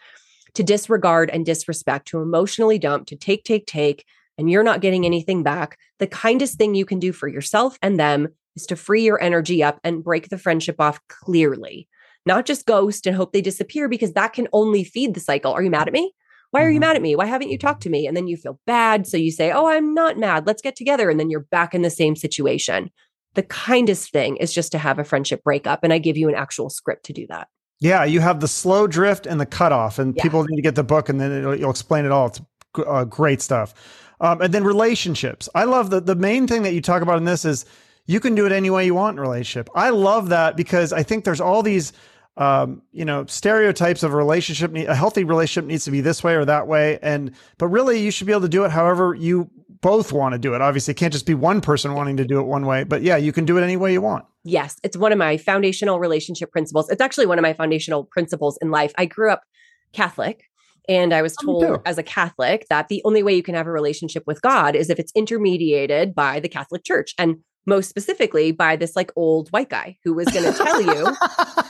[0.53, 4.05] to disregard and disrespect, to emotionally dump, to take, take, take,
[4.37, 7.99] and you're not getting anything back, the kindest thing you can do for yourself and
[7.99, 11.87] them is to free your energy up and break the friendship off clearly,
[12.25, 15.53] not just ghost and hope they disappear because that can only feed the cycle.
[15.53, 16.13] Are you mad at me?
[16.51, 16.81] Why are you mm-hmm.
[16.81, 17.15] mad at me?
[17.15, 18.05] Why haven't you talked to me?
[18.05, 19.07] And then you feel bad.
[19.07, 20.45] So you say, Oh, I'm not mad.
[20.45, 21.09] Let's get together.
[21.09, 22.91] And then you're back in the same situation.
[23.33, 25.83] The kindest thing is just to have a friendship breakup.
[25.83, 27.47] And I give you an actual script to do that.
[27.79, 30.23] Yeah, you have the slow drift and the cutoff, and yeah.
[30.23, 32.27] people need to get the book, and then you'll explain it all.
[32.27, 32.39] It's
[32.87, 33.73] uh, great stuff.
[34.21, 35.49] Um, and then relationships.
[35.55, 37.65] I love the the main thing that you talk about in this is
[38.05, 39.69] you can do it any way you want in relationship.
[39.75, 41.93] I love that because I think there's all these
[42.37, 44.75] um, you know stereotypes of a relationship.
[44.75, 48.11] A healthy relationship needs to be this way or that way, and but really you
[48.11, 49.49] should be able to do it however you
[49.81, 50.61] both want to do it.
[50.61, 53.17] Obviously, it can't just be one person wanting to do it one way, but yeah,
[53.17, 54.25] you can do it any way you want.
[54.43, 56.89] Yes, it's one of my foundational relationship principles.
[56.89, 58.93] It's actually one of my foundational principles in life.
[58.97, 59.43] I grew up
[59.91, 60.49] Catholic.
[60.89, 63.67] And I was oh, told as a Catholic that the only way you can have
[63.67, 67.13] a relationship with God is if it's intermediated by the Catholic Church.
[67.17, 71.15] And most specifically by this like old white guy who was going to tell you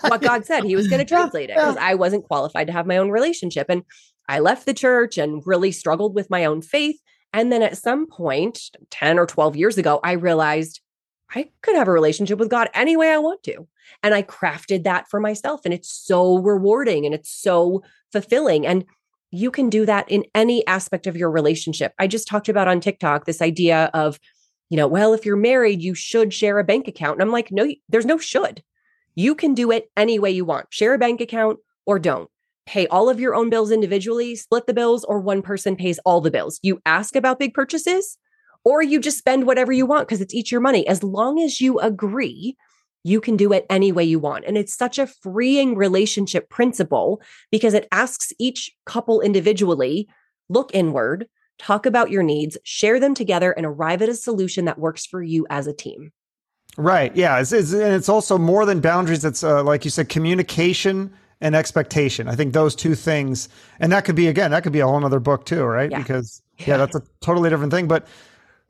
[0.10, 0.64] what God said.
[0.64, 3.68] He was going to translate it because I wasn't qualified to have my own relationship.
[3.70, 3.84] And
[4.28, 7.00] I left the church and really struggled with my own faith.
[7.32, 8.60] And then at some point,
[8.92, 10.82] 10 or 12 years ago, I realized
[11.36, 13.68] I could have a relationship with God any way I want to.
[14.02, 15.62] And I crafted that for myself.
[15.66, 18.66] And it's so rewarding and it's so fulfilling.
[18.66, 18.86] And
[19.34, 21.94] you can do that in any aspect of your relationship.
[21.98, 24.20] I just talked about on TikTok this idea of,
[24.70, 27.16] you know, well, if you're married, you should share a bank account.
[27.16, 28.64] And I'm like, no, there's no should.
[29.16, 30.68] You can do it any way you want.
[30.70, 32.30] Share a bank account or don't.
[32.66, 36.22] Pay all of your own bills individually, split the bills, or one person pays all
[36.22, 36.60] the bills.
[36.62, 38.18] You ask about big purchases,
[38.64, 40.88] or you just spend whatever you want because it's each your money.
[40.88, 42.56] As long as you agree
[43.04, 44.46] you can do it any way you want.
[44.46, 50.08] And it's such a freeing relationship principle because it asks each couple individually
[50.50, 51.28] look inward,
[51.60, 55.22] talk about your needs, share them together, and arrive at a solution that works for
[55.22, 56.12] you as a team.
[56.78, 57.16] Right.
[57.16, 57.40] Yeah.
[57.40, 59.24] It's, it's, and it's also more than boundaries.
[59.24, 62.28] It's uh, like you said, communication and expectation.
[62.28, 63.50] I think those two things,
[63.80, 65.92] and that could be, again, that could be a whole other book too, right?
[65.92, 66.00] Yeah.
[66.00, 67.88] Because, yeah, that's a totally different thing.
[67.88, 68.08] But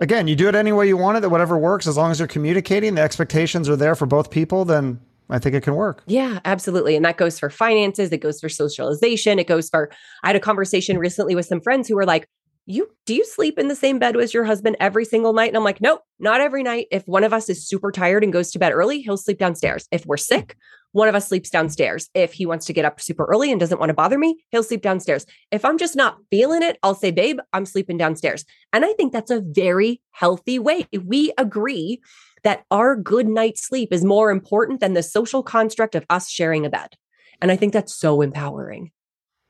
[0.03, 2.19] again, you do it any way you want it, that whatever works, as long as
[2.19, 4.99] you're communicating, the expectations are there for both people, then
[5.29, 6.03] I think it can work.
[6.05, 6.95] Yeah, absolutely.
[6.97, 9.89] And that goes for finances, it goes for socialization, it goes for
[10.23, 12.27] I had a conversation recently with some friends who were like,
[12.65, 15.49] you do you sleep in the same bed as your husband every single night?
[15.49, 16.87] And I'm like, nope, not every night.
[16.91, 19.87] If one of us is super tired and goes to bed early, he'll sleep downstairs.
[19.91, 20.55] If we're sick,
[20.93, 22.09] one of us sleeps downstairs.
[22.13, 24.63] If he wants to get up super early and doesn't want to bother me, he'll
[24.63, 25.25] sleep downstairs.
[25.51, 28.45] If I'm just not feeling it, I'll say, babe, I'm sleeping downstairs.
[28.71, 30.87] And I think that's a very healthy way.
[31.03, 32.01] We agree
[32.43, 36.65] that our good night's sleep is more important than the social construct of us sharing
[36.65, 36.95] a bed.
[37.41, 38.91] And I think that's so empowering.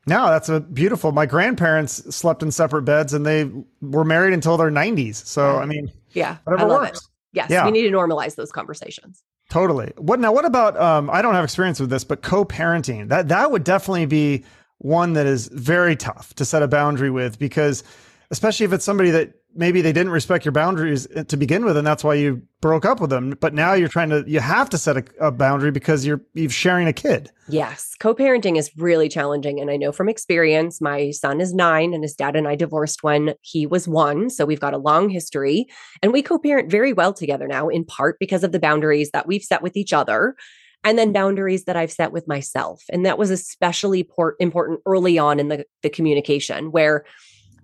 [0.06, 1.12] No, that's a beautiful.
[1.12, 3.50] My grandparents slept in separate beds and they
[3.82, 5.16] were married until their 90s.
[5.26, 7.00] So, I mean, yeah, whatever works.
[7.00, 7.08] It.
[7.34, 7.66] Yes, yeah.
[7.66, 9.24] we need to normalize those conversations.
[9.50, 9.92] Totally.
[9.98, 10.32] What now?
[10.32, 10.80] What about?
[10.80, 14.46] Um, I don't have experience with this, but co-parenting that that would definitely be
[14.80, 17.84] one that is very tough to set a boundary with because,
[18.32, 21.78] especially if it's somebody that maybe they didn't respect your boundaries uh, to begin with
[21.78, 23.38] and that's why you broke up with them.
[23.40, 26.50] But now you're trying to you have to set a, a boundary because you're you're
[26.50, 27.32] sharing a kid.
[27.48, 27.96] Yes.
[28.00, 32.16] Co-parenting is really challenging and i know from experience my son is nine and his
[32.16, 35.66] dad and i divorced when he was one so we've got a long history.
[36.02, 39.44] And we co-parent very well together now in part because of the boundaries that we've
[39.44, 40.36] set with each other
[40.84, 42.84] and then boundaries that I've set with myself.
[42.90, 47.06] And that was especially port- important early on in the, the communication where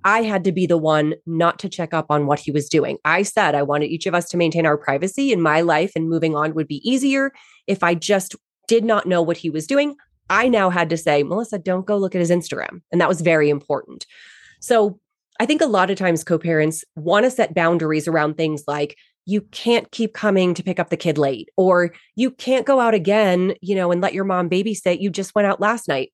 [0.03, 2.97] I had to be the one not to check up on what he was doing.
[3.05, 6.09] I said I wanted each of us to maintain our privacy in my life and
[6.09, 7.31] moving on would be easier
[7.67, 8.35] if I just
[8.67, 9.95] did not know what he was doing.
[10.29, 12.81] I now had to say, Melissa, don't go look at his Instagram.
[12.91, 14.05] And that was very important.
[14.59, 14.99] So
[15.39, 18.95] I think a lot of times co parents want to set boundaries around things like,
[19.25, 22.95] you can't keep coming to pick up the kid late, or you can't go out
[22.95, 25.01] again, you know, and let your mom babysit.
[25.01, 26.11] You just went out last night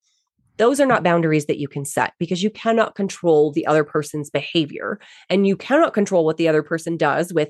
[0.57, 4.29] those are not boundaries that you can set because you cannot control the other person's
[4.29, 4.99] behavior
[5.29, 7.49] and you cannot control what the other person does with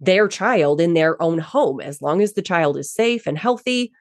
[0.00, 1.80] their child in their own home.
[1.80, 3.92] As long as the child is safe and healthy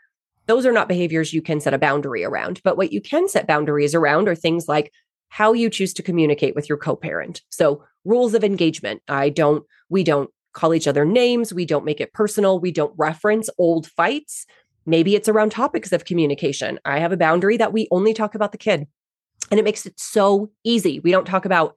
[0.47, 2.61] those are not behaviors you can set a boundary around.
[2.63, 4.91] But what you can set boundaries around are things like
[5.29, 7.41] how you choose to communicate with your co-parent.
[7.49, 9.01] So rules of engagement.
[9.07, 11.53] I don't we don't call each other names.
[11.53, 12.59] We don't make it personal.
[12.59, 14.45] We don't reference old fights
[14.85, 16.79] Maybe it's around topics of communication.
[16.85, 18.87] I have a boundary that we only talk about the kid.
[19.51, 20.99] And it makes it so easy.
[20.99, 21.75] We don't talk about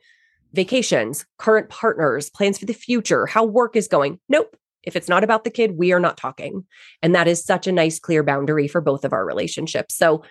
[0.53, 4.19] vacations, current partners, plans for the future, how work is going.
[4.29, 4.57] Nope.
[4.85, 6.65] If it's not about the kid, we are not talking.
[7.03, 9.95] And that is such a nice, clear boundary for both of our relationships.
[9.95, 10.23] So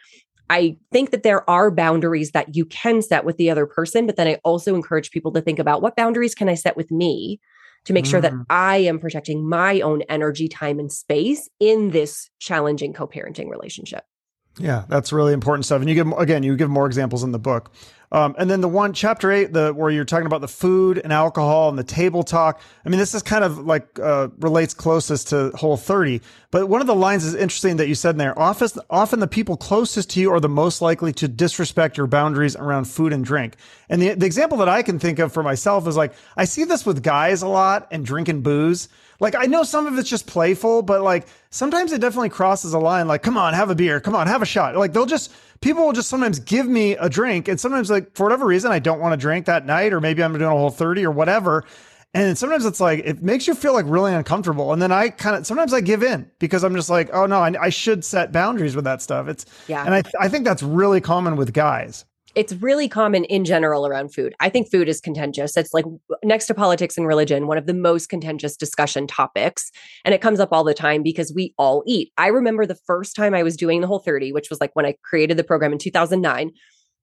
[0.50, 4.16] I think that there are boundaries that you can set with the other person, but
[4.16, 7.40] then I also encourage people to think about what boundaries can I set with me
[7.88, 8.12] to make mm.
[8.12, 8.46] sure that mm.
[8.50, 14.04] I am protecting my own energy, time, and space in this challenging co parenting relationship.
[14.60, 15.80] Yeah, that's really important stuff.
[15.80, 17.72] And you give again, you give more examples in the book.
[18.12, 21.12] Um, and then the one chapter eight, the where you're talking about the food and
[21.12, 22.62] alcohol and the table talk.
[22.86, 26.22] I mean, this is kind of like uh, relates closest to Whole 30.
[26.50, 28.38] But one of the lines is interesting that you said in there.
[28.40, 32.56] Often, often the people closest to you are the most likely to disrespect your boundaries
[32.56, 33.58] around food and drink.
[33.90, 36.64] And the the example that I can think of for myself is like I see
[36.64, 38.88] this with guys a lot and drinking booze.
[39.20, 42.80] Like I know some of it's just playful, but like sometimes it definitely crosses a
[42.80, 43.08] line.
[43.08, 44.00] Like, come on, have a beer.
[44.00, 44.76] Come on, have a shot.
[44.76, 48.46] Like they'll just people will just sometimes give me a drink and sometimes for whatever
[48.46, 51.06] reason I don't want to drink that night or maybe I'm doing a whole 30
[51.06, 51.64] or whatever.
[52.14, 54.74] And sometimes it's like it makes you feel like really uncomfortable.
[54.74, 57.40] And then I kind of sometimes I give in because I'm just like, oh no,
[57.40, 59.28] I, I should set boundaries with that stuff.
[59.28, 62.06] It's yeah, and I I think that's really common with guys
[62.38, 64.36] it's really common in general around food.
[64.40, 65.58] I think food is contentious.
[65.58, 65.86] It's like
[66.24, 69.72] next to politics and religion, one of the most contentious discussion topics.
[70.06, 72.12] And it comes up all the time because we all eat.
[72.16, 74.86] I remember the first time I was doing the whole 30, which was like when
[74.86, 76.52] I created the program in 2009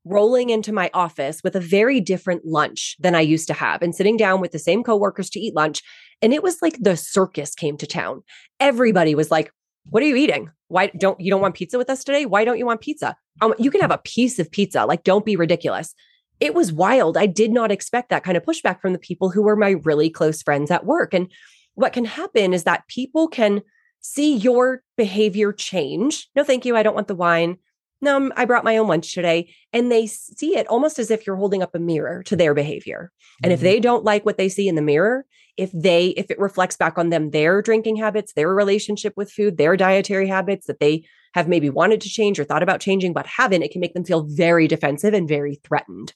[0.04, 3.94] rolling into my office with a very different lunch than I used to have and
[3.94, 5.82] sitting down with the same coworkers to eat lunch.
[6.20, 8.22] And it was like the circus came to town.
[8.60, 9.50] Everybody was like,
[9.88, 10.50] What are you eating?
[10.68, 12.26] Why don't you don't want pizza with us today?
[12.26, 13.16] Why don't you want pizza?
[13.40, 14.84] Um, you can have a piece of pizza.
[14.86, 15.94] Like, don't be ridiculous.
[16.40, 17.16] It was wild.
[17.16, 20.10] I did not expect that kind of pushback from the people who were my really
[20.10, 21.14] close friends at work.
[21.14, 21.30] And
[21.74, 23.62] what can happen is that people can
[24.00, 26.28] see your behavior change.
[26.34, 26.76] No, thank you.
[26.76, 27.56] I don't want the wine.
[28.04, 29.54] No, I brought my own lunch today.
[29.72, 33.10] And they see it almost as if you're holding up a mirror to their behavior.
[33.42, 33.54] And mm-hmm.
[33.54, 35.24] if they don't like what they see in the mirror,
[35.56, 39.56] if they, if it reflects back on them, their drinking habits, their relationship with food,
[39.56, 43.26] their dietary habits that they have maybe wanted to change or thought about changing, but
[43.26, 46.12] haven't, it can make them feel very defensive and very threatened.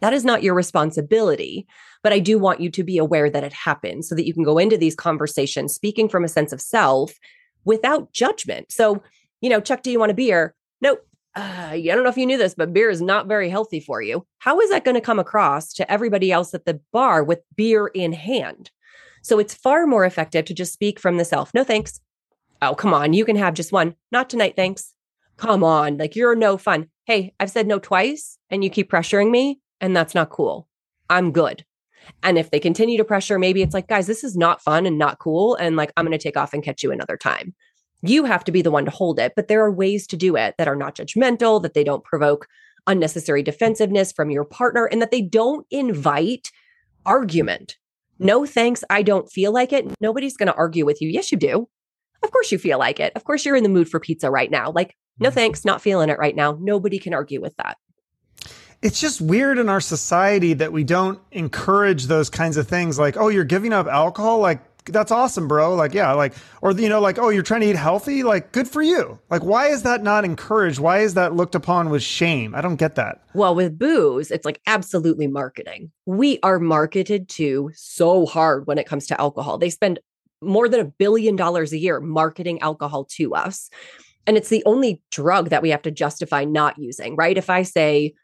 [0.00, 1.66] That is not your responsibility,
[2.02, 4.42] but I do want you to be aware that it happens so that you can
[4.42, 7.12] go into these conversations speaking from a sense of self
[7.64, 8.72] without judgment.
[8.72, 9.02] So,
[9.42, 10.54] you know, Chuck, do you want a beer?
[10.80, 11.06] Nope.
[11.36, 14.00] Uh, I don't know if you knew this, but beer is not very healthy for
[14.00, 14.24] you.
[14.38, 17.88] How is that going to come across to everybody else at the bar with beer
[17.88, 18.70] in hand?
[19.22, 21.52] So it's far more effective to just speak from the self.
[21.52, 22.00] No thanks.
[22.62, 23.14] Oh, come on.
[23.14, 23.96] You can have just one.
[24.12, 24.94] Not tonight, thanks.
[25.36, 25.96] Come on.
[25.96, 26.88] Like you're no fun.
[27.04, 30.68] Hey, I've said no twice and you keep pressuring me, and that's not cool.
[31.10, 31.64] I'm good.
[32.22, 34.98] And if they continue to pressure, maybe it's like, guys, this is not fun and
[34.98, 35.56] not cool.
[35.56, 37.54] And like, I'm going to take off and catch you another time.
[38.06, 40.36] You have to be the one to hold it, but there are ways to do
[40.36, 42.46] it that are not judgmental, that they don't provoke
[42.86, 46.50] unnecessary defensiveness from your partner, and that they don't invite
[47.06, 47.78] argument.
[48.18, 49.86] No thanks, I don't feel like it.
[50.00, 51.08] Nobody's going to argue with you.
[51.08, 51.68] Yes, you do.
[52.22, 53.12] Of course you feel like it.
[53.16, 54.70] Of course you're in the mood for pizza right now.
[54.70, 55.34] Like, no mm-hmm.
[55.34, 56.58] thanks, not feeling it right now.
[56.60, 57.78] Nobody can argue with that.
[58.82, 63.16] It's just weird in our society that we don't encourage those kinds of things like,
[63.16, 64.40] oh, you're giving up alcohol?
[64.40, 65.74] Like, that's awesome, bro.
[65.74, 68.22] Like, yeah, like, or, you know, like, oh, you're trying to eat healthy.
[68.22, 69.18] Like, good for you.
[69.30, 70.78] Like, why is that not encouraged?
[70.78, 72.54] Why is that looked upon with shame?
[72.54, 73.22] I don't get that.
[73.34, 75.90] Well, with booze, it's like absolutely marketing.
[76.06, 79.58] We are marketed to so hard when it comes to alcohol.
[79.58, 80.00] They spend
[80.42, 83.70] more than a billion dollars a year marketing alcohol to us.
[84.26, 87.36] And it's the only drug that we have to justify not using, right?
[87.36, 88.14] If I say,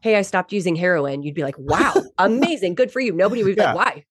[0.00, 3.12] Hey, I stopped using heroin, you'd be like, Wow, amazing, good for you.
[3.12, 3.72] Nobody would be yeah.
[3.72, 4.04] like, Why?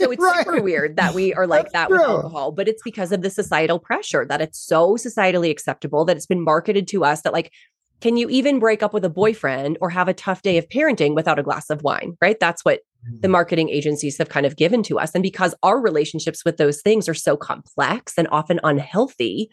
[0.00, 0.46] So it's right.
[0.46, 3.28] super weird that we are like That's that with alcohol, but it's because of the
[3.28, 7.52] societal pressure that it's so societally acceptable that it's been marketed to us that like
[8.00, 11.14] can you even break up with a boyfriend or have a tough day of parenting
[11.14, 12.16] without a glass of wine?
[12.22, 12.40] Right?
[12.40, 12.80] That's what
[13.20, 13.32] the mm.
[13.32, 15.14] marketing agencies have kind of given to us.
[15.14, 19.50] And because our relationships with those things are so complex and often unhealthy,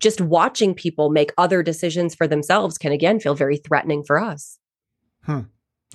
[0.00, 4.58] just watching people make other decisions for themselves can again feel very threatening for us.
[5.24, 5.40] Hmm.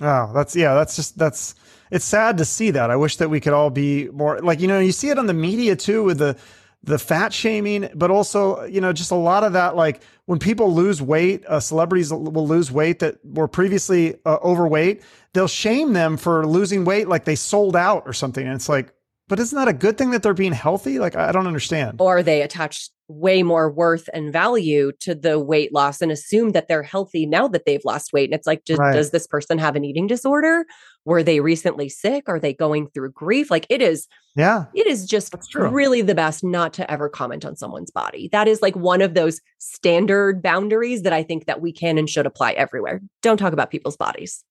[0.00, 1.54] Oh, that's yeah, that's just that's
[1.90, 2.90] it's sad to see that.
[2.90, 5.26] I wish that we could all be more like you know, you see it on
[5.26, 6.36] the media too with the
[6.82, 10.72] the fat shaming, but also, you know, just a lot of that, like when people
[10.72, 15.02] lose weight, uh, celebrities will lose weight that were previously uh, overweight.
[15.34, 18.46] They'll shame them for losing weight, like they sold out or something.
[18.46, 18.94] And it's like,
[19.28, 20.98] but isn't that a good thing that they're being healthy?
[20.98, 22.00] Like, I don't understand.
[22.00, 26.68] Or they attach way more worth and value to the weight loss and assume that
[26.68, 28.30] they're healthy now that they've lost weight.
[28.30, 28.92] And it's like, right.
[28.92, 30.64] does this person have an eating disorder?
[31.04, 32.28] Were they recently sick?
[32.28, 33.50] Are they going through grief?
[33.50, 34.06] Like, it is,
[34.36, 38.28] yeah, it is just really the best not to ever comment on someone's body.
[38.30, 42.08] That is like one of those standard boundaries that I think that we can and
[42.08, 43.00] should apply everywhere.
[43.22, 44.44] Don't talk about people's bodies.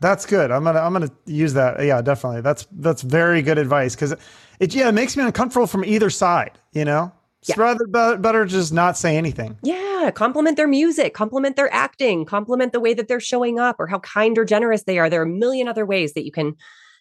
[0.00, 0.52] That's good.
[0.52, 1.84] I'm gonna I'm gonna use that.
[1.84, 2.42] Yeah, definitely.
[2.42, 4.14] That's that's very good advice because
[4.60, 6.52] it yeah it makes me uncomfortable from either side.
[6.72, 7.12] You know,
[7.46, 7.54] yeah.
[7.58, 9.56] rather better, better just not say anything.
[9.62, 13.86] Yeah, compliment their music, compliment their acting, compliment the way that they're showing up, or
[13.86, 15.08] how kind or generous they are.
[15.08, 16.56] There are a million other ways that you can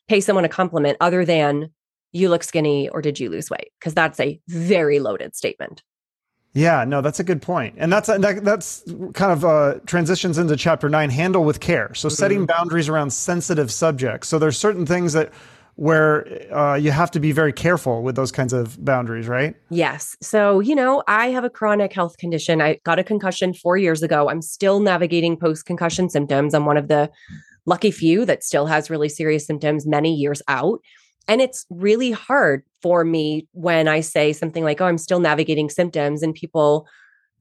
[0.07, 1.69] pay someone a compliment other than
[2.11, 5.83] you look skinny or did you lose weight because that's a very loaded statement.
[6.53, 8.83] Yeah, no, that's a good point, and that's that, that's
[9.13, 11.11] kind of uh, transitions into chapter nine.
[11.11, 11.93] Handle with care.
[11.93, 12.15] So mm-hmm.
[12.15, 14.27] setting boundaries around sensitive subjects.
[14.27, 15.31] So there's certain things that
[15.77, 19.55] where uh, you have to be very careful with those kinds of boundaries, right?
[19.69, 20.15] Yes.
[20.21, 22.61] So you know, I have a chronic health condition.
[22.61, 24.29] I got a concussion four years ago.
[24.29, 26.53] I'm still navigating post concussion symptoms.
[26.53, 27.09] I'm one of the
[27.65, 30.79] lucky few that still has really serious symptoms many years out.
[31.27, 35.69] And it's really hard for me when I say something like, oh, I'm still navigating
[35.69, 36.87] symptoms, and people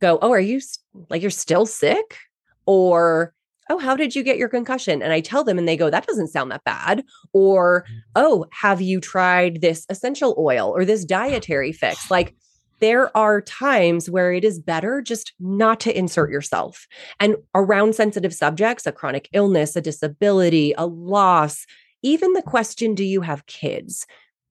[0.00, 0.60] go, oh, are you
[1.08, 2.18] like, you're still sick?
[2.66, 3.32] Or,
[3.70, 5.02] oh, how did you get your concussion?
[5.02, 7.04] And I tell them, and they go, that doesn't sound that bad.
[7.32, 8.00] Or, mm.
[8.14, 12.10] oh, have you tried this essential oil or this dietary fix?
[12.10, 12.34] Like,
[12.80, 16.86] there are times where it is better just not to insert yourself.
[17.20, 21.64] And around sensitive subjects, a chronic illness, a disability, a loss,
[22.02, 24.06] even the question, do you have kids?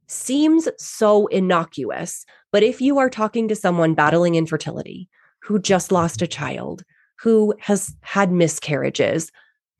[0.07, 2.26] seems so innocuous.
[2.51, 5.09] But if you are talking to someone battling infertility,
[5.41, 6.84] who just lost a child,
[7.20, 9.32] who has had miscarriages,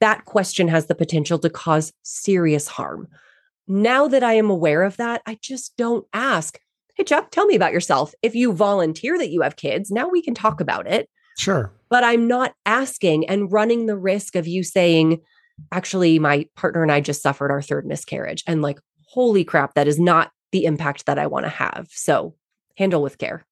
[0.02, 3.08] that question has the potential to cause serious harm.
[3.68, 6.60] Now that I am aware of that, I just don't ask,
[6.96, 8.14] Hey, Chuck, tell me about yourself.
[8.22, 11.10] If you volunteer that you have kids, now we can talk about it.
[11.38, 11.74] Sure.
[11.90, 15.20] But I'm not asking and running the risk of you saying,
[15.74, 18.44] actually, my partner and I just suffered our third miscarriage.
[18.48, 18.80] And like,
[19.10, 21.88] holy crap, that is not the impact that I want to have.
[21.92, 22.36] So
[22.78, 23.46] handle with care.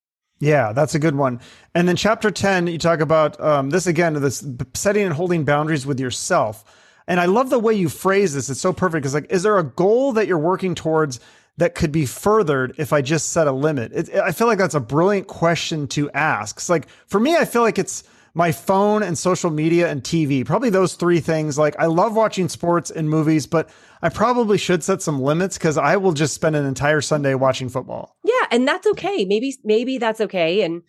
[0.44, 1.40] Yeah, that's a good one.
[1.74, 5.86] And then chapter 10, you talk about um, this again, this setting and holding boundaries
[5.86, 6.66] with yourself.
[7.08, 8.50] And I love the way you phrase this.
[8.50, 9.06] It's so perfect.
[9.06, 11.22] It's like, is there a goal that you're working towards
[11.56, 13.94] that could be furthered if I just set a limit?
[13.94, 16.58] It, I feel like that's a brilliant question to ask.
[16.58, 18.04] It's like, for me, I feel like it's,
[18.36, 20.46] my phone and social media and TV.
[20.46, 21.58] Probably those three things.
[21.58, 23.70] Like I love watching sports and movies, but
[24.02, 27.70] I probably should set some limits because I will just spend an entire Sunday watching
[27.70, 28.18] football.
[28.24, 29.26] Yeah, and that's okay.
[29.26, 30.62] Maybe maybe that's okay.
[30.62, 30.82] And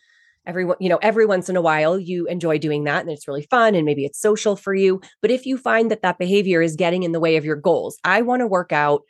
[0.46, 3.46] everyone, you know, every once in a while you enjoy doing that and it's really
[3.50, 5.00] fun and maybe it's social for you.
[5.20, 7.98] But if you find that that behavior is getting in the way of your goals,
[8.04, 9.02] I want to work out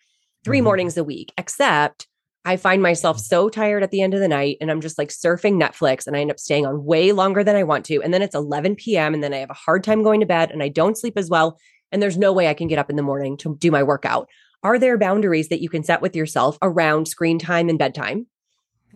[0.44, 0.64] 3 mm-hmm.
[0.64, 2.08] mornings a week, except
[2.44, 5.08] I find myself so tired at the end of the night and I'm just like
[5.08, 8.02] surfing Netflix and I end up staying on way longer than I want to.
[8.02, 9.14] And then it's 11 p.m.
[9.14, 11.30] and then I have a hard time going to bed and I don't sleep as
[11.30, 11.58] well.
[11.90, 14.28] And there's no way I can get up in the morning to do my workout.
[14.62, 18.26] Are there boundaries that you can set with yourself around screen time and bedtime?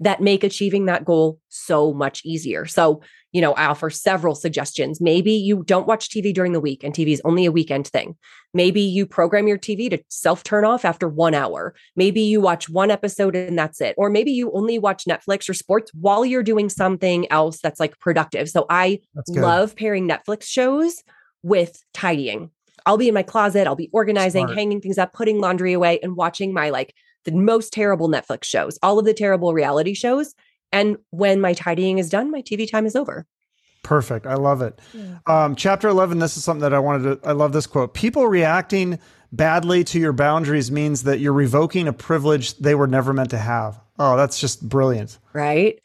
[0.01, 2.66] That make achieving that goal so much easier.
[2.66, 5.01] So, you know, I offer several suggestions.
[5.01, 8.16] Maybe you don't watch TV during the week and TV is only a weekend thing.
[8.55, 11.74] Maybe you program your TV to self turn off after one hour.
[11.96, 13.94] Maybe you watch one episode and that's it.
[13.99, 17.99] Or maybe you only watch Netflix or sports while you're doing something else that's like
[17.99, 18.49] productive.
[18.49, 21.03] So I love pairing Netflix shows
[21.42, 22.51] with tidying.
[22.86, 24.57] I'll be in my closet, I'll be organizing, Smart.
[24.57, 26.94] hanging things up, putting laundry away, and watching my like
[27.29, 30.35] the most terrible Netflix shows, all of the terrible reality shows.
[30.72, 33.26] And when my tidying is done, my TV time is over.
[33.83, 34.26] Perfect.
[34.26, 34.81] I love it.
[34.93, 35.18] Yeah.
[35.26, 37.95] Um, chapter 11, this is something that I wanted to, I love this quote.
[37.95, 38.99] People reacting
[39.33, 43.39] badly to your boundaries means that you're revoking a privilege they were never meant to
[43.39, 43.81] have.
[43.99, 45.18] Oh, that's just brilliant.
[45.33, 45.81] Right.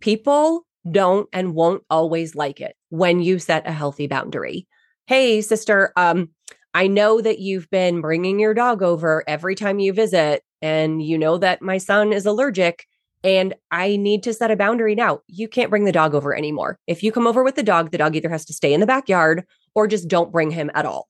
[0.00, 4.66] People don't and won't always like it when you set a healthy boundary.
[5.06, 6.30] Hey, sister, um,
[6.74, 11.16] I know that you've been bringing your dog over every time you visit, and you
[11.16, 12.86] know that my son is allergic,
[13.22, 15.20] and I need to set a boundary now.
[15.28, 16.80] You can't bring the dog over anymore.
[16.88, 18.86] If you come over with the dog, the dog either has to stay in the
[18.86, 19.44] backyard
[19.76, 21.08] or just don't bring him at all.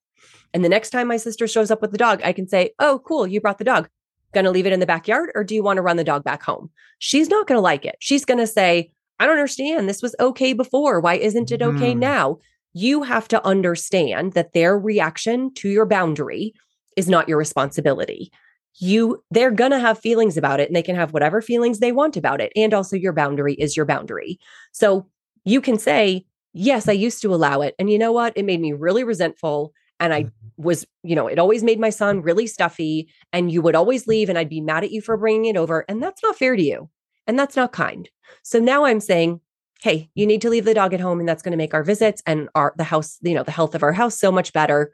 [0.53, 3.01] And the next time my sister shows up with the dog, I can say, Oh,
[3.07, 3.89] cool, you brought the dog.
[4.35, 6.43] Gonna leave it in the backyard or do you want to run the dog back
[6.43, 6.71] home?
[6.99, 7.97] She's not gonna like it.
[8.01, 9.89] She's gonna say, I don't understand.
[9.89, 11.01] This was okay before.
[11.01, 11.99] Why isn't it okay mm.
[11.99, 12.39] now?
[12.75, 16.53] You have to understand that their reaction to your boundary
[16.97, 18.31] is not your responsibility.
[18.79, 21.93] You they're going to have feelings about it and they can have whatever feelings they
[21.93, 24.39] want about it and also your boundary is your boundary.
[24.73, 25.07] So
[25.45, 28.33] you can say, "Yes, I used to allow it." And you know what?
[28.37, 30.63] It made me really resentful and I mm-hmm.
[30.63, 34.29] was, you know, it always made my son really stuffy and you would always leave
[34.29, 36.63] and I'd be mad at you for bringing it over and that's not fair to
[36.63, 36.91] you.
[37.27, 38.09] And that's not kind.
[38.43, 39.41] So now I'm saying,
[39.81, 41.83] hey, you need to leave the dog at home and that's going to make our
[41.83, 44.93] visits and our the house, you know, the health of our house so much better.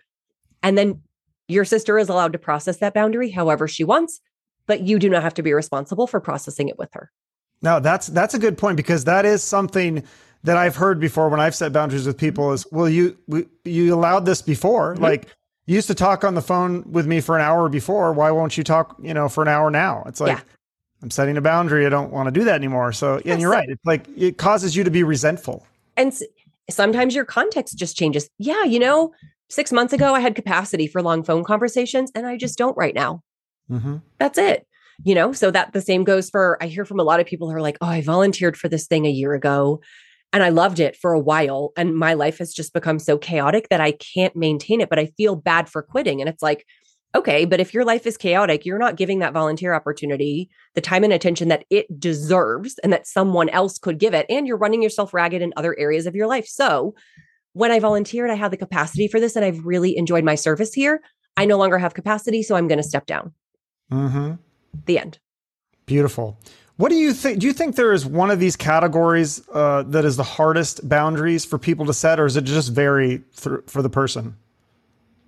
[0.63, 1.03] And then
[1.49, 4.21] your sister is allowed to process that boundary however she wants,
[4.67, 7.11] but you do not have to be responsible for processing it with her.
[7.63, 10.03] No, that's that's a good point because that is something
[10.45, 13.95] that I've heard before when I've set boundaries with people is, well, you we, you
[13.95, 15.03] allowed this before, mm-hmm.
[15.03, 15.29] like
[15.67, 18.13] you used to talk on the phone with me for an hour before.
[18.13, 20.03] Why won't you talk, you know, for an hour now?
[20.07, 20.45] It's like, yeah.
[21.03, 21.87] I'm setting a boundary.
[21.87, 22.93] I don't want to do that anymore.
[22.93, 23.69] So, and you're right.
[23.69, 25.65] It's like it causes you to be resentful.
[25.97, 26.13] And
[26.71, 28.29] sometimes your context just changes.
[28.39, 29.13] Yeah, you know,
[29.53, 32.95] six months ago I had capacity for long phone conversations, and I just don't right
[32.95, 33.23] now.
[33.71, 33.97] Mm-hmm.
[34.19, 34.67] That's it.
[35.05, 36.59] You know, so that the same goes for.
[36.63, 38.87] I hear from a lot of people who are like, "Oh, I volunteered for this
[38.87, 39.81] thing a year ago."
[40.35, 41.73] And I loved it for a while.
[41.77, 45.13] And my life has just become so chaotic that I can't maintain it, but I
[45.19, 46.23] feel bad for quitting.
[46.23, 46.65] And it's like,
[47.15, 51.05] Okay, but if your life is chaotic, you're not giving that volunteer opportunity the time
[51.05, 54.25] and attention that it deserves and that someone else could give it.
[54.31, 56.47] And you're running yourself ragged in other areas of your life.
[56.47, 56.95] So
[57.53, 60.73] when I volunteered, I had the capacity for this and I've really enjoyed my service
[60.73, 61.01] here.
[61.37, 63.33] I no longer have capacity, so I'm going to step down.
[63.91, 64.35] Mm-hmm.
[64.87, 65.19] The end.
[65.87, 66.39] Beautiful.
[66.77, 67.39] What do you think?
[67.39, 71.45] Do you think there is one of these categories uh, that is the hardest boundaries
[71.45, 74.37] for people to set, or is it just vary th- for the person?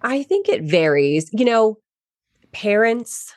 [0.03, 1.29] I think it varies.
[1.33, 1.79] You know,
[2.53, 3.33] parents,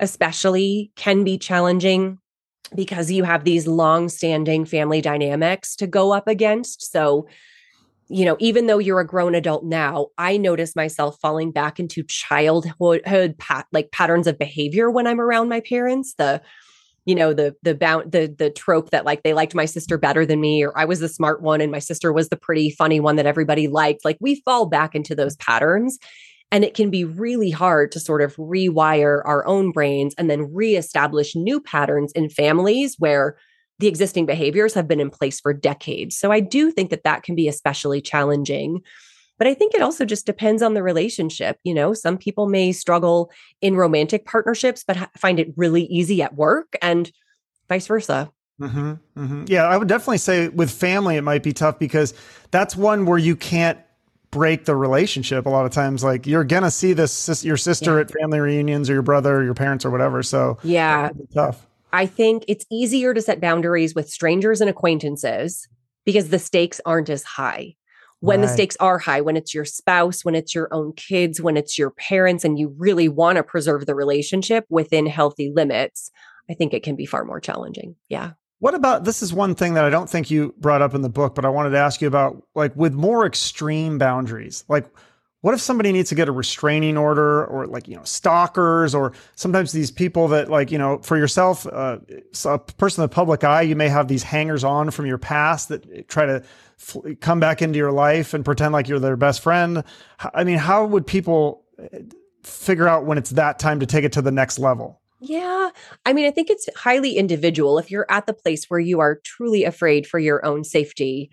[0.00, 2.18] especially, can be challenging
[2.74, 6.90] because you have these long standing family dynamics to go up against.
[6.90, 7.26] So,
[8.10, 12.02] you know, even though you're a grown adult now, I notice myself falling back into
[12.02, 16.14] childhood pat- like patterns of behavior when I'm around my parents.
[16.18, 16.42] The
[17.06, 20.26] you know the the bound the the trope that like they liked my sister better
[20.26, 23.00] than me or I was the smart one and my sister was the pretty funny
[23.00, 25.98] one that everybody liked like we fall back into those patterns
[26.52, 30.52] and it can be really hard to sort of rewire our own brains and then
[30.52, 33.36] reestablish new patterns in families where
[33.80, 36.16] the existing behaviors have been in place for decades.
[36.16, 38.82] So I do think that that can be especially challenging
[39.40, 41.58] but I think it also just depends on the relationship.
[41.64, 46.20] You know, some people may struggle in romantic partnerships, but ha- find it really easy
[46.20, 47.10] at work and
[47.66, 48.30] vice versa.
[48.60, 49.44] Mm-hmm, mm-hmm.
[49.46, 52.12] Yeah, I would definitely say with family, it might be tough because
[52.50, 53.78] that's one where you can't
[54.30, 58.02] break the relationship a lot of times like you're gonna see this your sister yeah.
[58.02, 62.06] at family reunions or your brother or your parents or whatever so yeah tough i
[62.06, 65.68] think it's easier to set boundaries with strangers and acquaintances
[66.04, 67.74] because the stakes aren't as high
[68.20, 68.46] when right.
[68.46, 71.78] the stakes are high, when it's your spouse, when it's your own kids, when it's
[71.78, 76.10] your parents, and you really want to preserve the relationship within healthy limits,
[76.50, 77.96] I think it can be far more challenging.
[78.08, 78.32] Yeah.
[78.58, 81.08] What about this is one thing that I don't think you brought up in the
[81.08, 84.64] book, but I wanted to ask you about like with more extreme boundaries.
[84.68, 84.86] Like
[85.42, 89.12] what if somebody needs to get a restraining order or like you know stalkers or
[89.36, 91.98] sometimes these people that like you know for yourself uh,
[92.44, 95.68] a person in the public eye you may have these hangers on from your past
[95.68, 96.42] that try to
[97.20, 99.84] come back into your life and pretend like you're their best friend.
[100.34, 101.98] I mean how would people uh,
[102.42, 105.00] figure out when it's that time to take it to the next level?
[105.20, 105.70] Yeah.
[106.06, 107.78] I mean i think it's highly individual.
[107.78, 111.30] If you're at the place where you are truly afraid for your own safety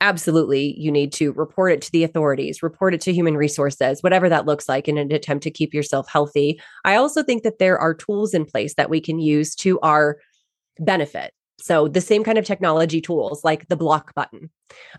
[0.00, 4.28] absolutely you need to report it to the authorities, report it to human resources, whatever
[4.28, 6.60] that looks like in an attempt to keep yourself healthy.
[6.84, 10.18] I also think that there are tools in place that we can use to our
[10.78, 11.32] benefit.
[11.60, 14.50] So the same kind of technology tools like the block button.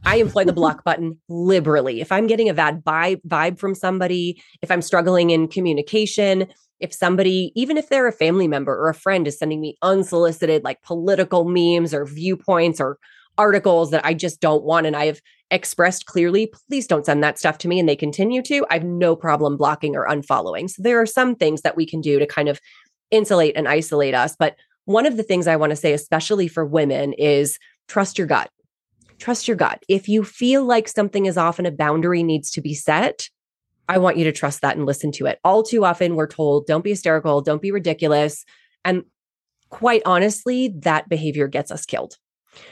[0.04, 2.02] I employ the block button liberally.
[2.02, 6.48] If I'm getting a bad vibe, vibe from somebody, if I'm struggling in communication,
[6.82, 10.64] if somebody, even if they're a family member or a friend, is sending me unsolicited,
[10.64, 12.98] like political memes or viewpoints or
[13.40, 17.40] articles that I just don't want, and I have expressed clearly, please don't send that
[17.40, 20.70] stuff to me, and they continue to, I have no problem blocking or unfollowing.
[20.70, 22.60] So there are some things that we can do to kind of
[23.10, 24.36] insulate and isolate us.
[24.38, 28.28] But one of the things I want to say, especially for women, is trust your
[28.28, 28.52] gut.
[29.18, 29.84] Trust your gut.
[29.88, 33.30] If you feel like something is off and a boundary needs to be set,
[33.88, 35.40] I want you to trust that and listen to it.
[35.44, 38.46] All too often, we're told, don't be hysterical, don't be ridiculous.
[38.86, 39.04] And
[39.70, 42.18] quite honestly, that behavior gets us killed.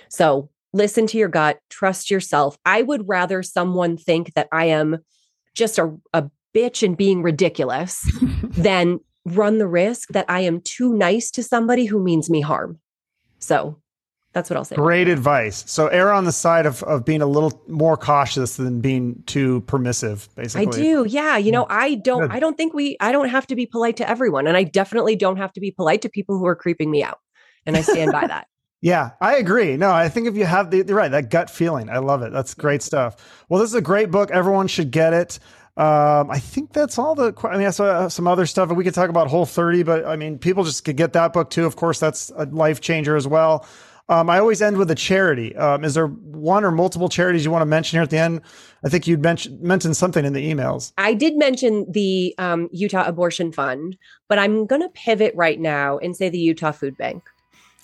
[0.09, 2.57] So listen to your gut, trust yourself.
[2.65, 4.97] I would rather someone think that I am
[5.53, 8.09] just a, a bitch and being ridiculous
[8.43, 12.79] than run the risk that I am too nice to somebody who means me harm.
[13.39, 13.79] So
[14.33, 14.75] that's what I'll say.
[14.75, 15.63] Great advice.
[15.67, 19.61] So err on the side of, of being a little more cautious than being too
[19.61, 20.67] permissive, basically.
[20.67, 21.05] I do.
[21.07, 21.37] Yeah.
[21.37, 22.31] You know, I don't Good.
[22.31, 24.47] I don't think we I don't have to be polite to everyone.
[24.47, 27.19] And I definitely don't have to be polite to people who are creeping me out.
[27.65, 28.47] And I stand by that.
[28.81, 29.75] Yeah, I agree.
[29.75, 31.89] No, I think if you have the you're right, that gut feeling.
[31.89, 32.31] I love it.
[32.31, 33.15] That's great stuff.
[33.49, 34.29] Well, this is a great book.
[34.31, 35.39] Everyone should get it.
[35.77, 37.33] Um, I think that's all the.
[37.43, 40.05] I mean, I saw some other stuff, and we could talk about Whole 30, but
[40.05, 41.65] I mean, people just could get that book too.
[41.65, 43.65] Of course, that's a life changer as well.
[44.09, 45.55] Um, I always end with a charity.
[45.55, 48.41] Um, is there one or multiple charities you want to mention here at the end?
[48.83, 50.93] I think you'd mentioned mentioned something in the emails.
[50.97, 53.97] I did mention the um, Utah Abortion Fund,
[54.29, 57.23] but I'm going to pivot right now and say the Utah Food Bank.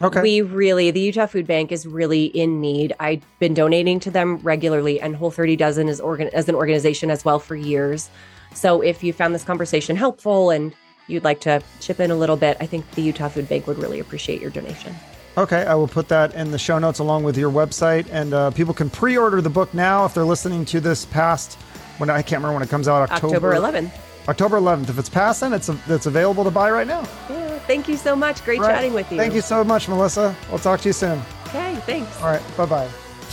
[0.01, 0.21] Okay.
[0.21, 2.93] We really, the Utah Food Bank is really in need.
[2.99, 7.11] I've been donating to them regularly, and Whole 30 Dozen is organ- as an organization
[7.11, 8.09] as well for years.
[8.53, 10.73] So if you found this conversation helpful and
[11.07, 13.77] you'd like to chip in a little bit, I think the Utah Food Bank would
[13.77, 14.95] really appreciate your donation.
[15.37, 18.51] Okay, I will put that in the show notes along with your website, and uh,
[18.51, 21.55] people can pre-order the book now if they're listening to this past
[21.97, 23.91] when I can't remember when it comes out October, October 11th.
[24.27, 24.89] October 11th.
[24.89, 25.09] If it's
[25.39, 27.01] then, it's a, it's available to buy right now.
[27.29, 28.43] Yeah, thank you so much.
[28.45, 28.75] Great right.
[28.75, 29.17] chatting with you.
[29.17, 30.35] Thank you so much, Melissa.
[30.49, 31.21] We'll talk to you soon.
[31.47, 32.21] Okay, thanks.
[32.21, 32.87] All right, bye bye.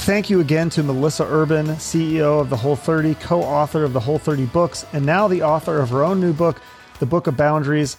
[0.05, 4.19] Thank you again to Melissa Urban, CEO of the Whole 30, co-author of the Whole
[4.19, 6.61] 30 books, and now the author of her own new book,
[7.01, 7.99] The Book of Boundaries.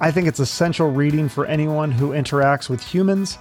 [0.00, 3.38] I think it's essential reading for anyone who interacts with humans.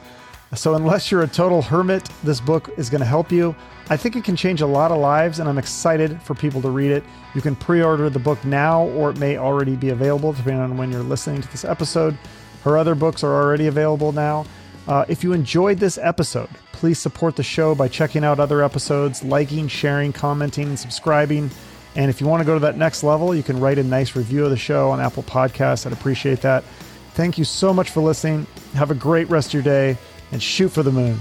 [0.56, 3.56] So, unless you're a total hermit, this book is going to help you.
[3.92, 6.70] I think it can change a lot of lives, and I'm excited for people to
[6.70, 7.04] read it.
[7.34, 10.78] You can pre order the book now, or it may already be available, depending on
[10.78, 12.18] when you're listening to this episode.
[12.64, 14.46] Her other books are already available now.
[14.88, 19.24] Uh, if you enjoyed this episode, please support the show by checking out other episodes,
[19.24, 21.50] liking, sharing, commenting, and subscribing.
[21.96, 24.16] And if you want to go to that next level, you can write a nice
[24.16, 25.86] review of the show on Apple Podcasts.
[25.86, 26.64] I'd appreciate that.
[27.14, 28.46] Thank you so much for listening.
[28.74, 29.98] Have a great rest of your day
[30.32, 31.18] and shoot for the moon.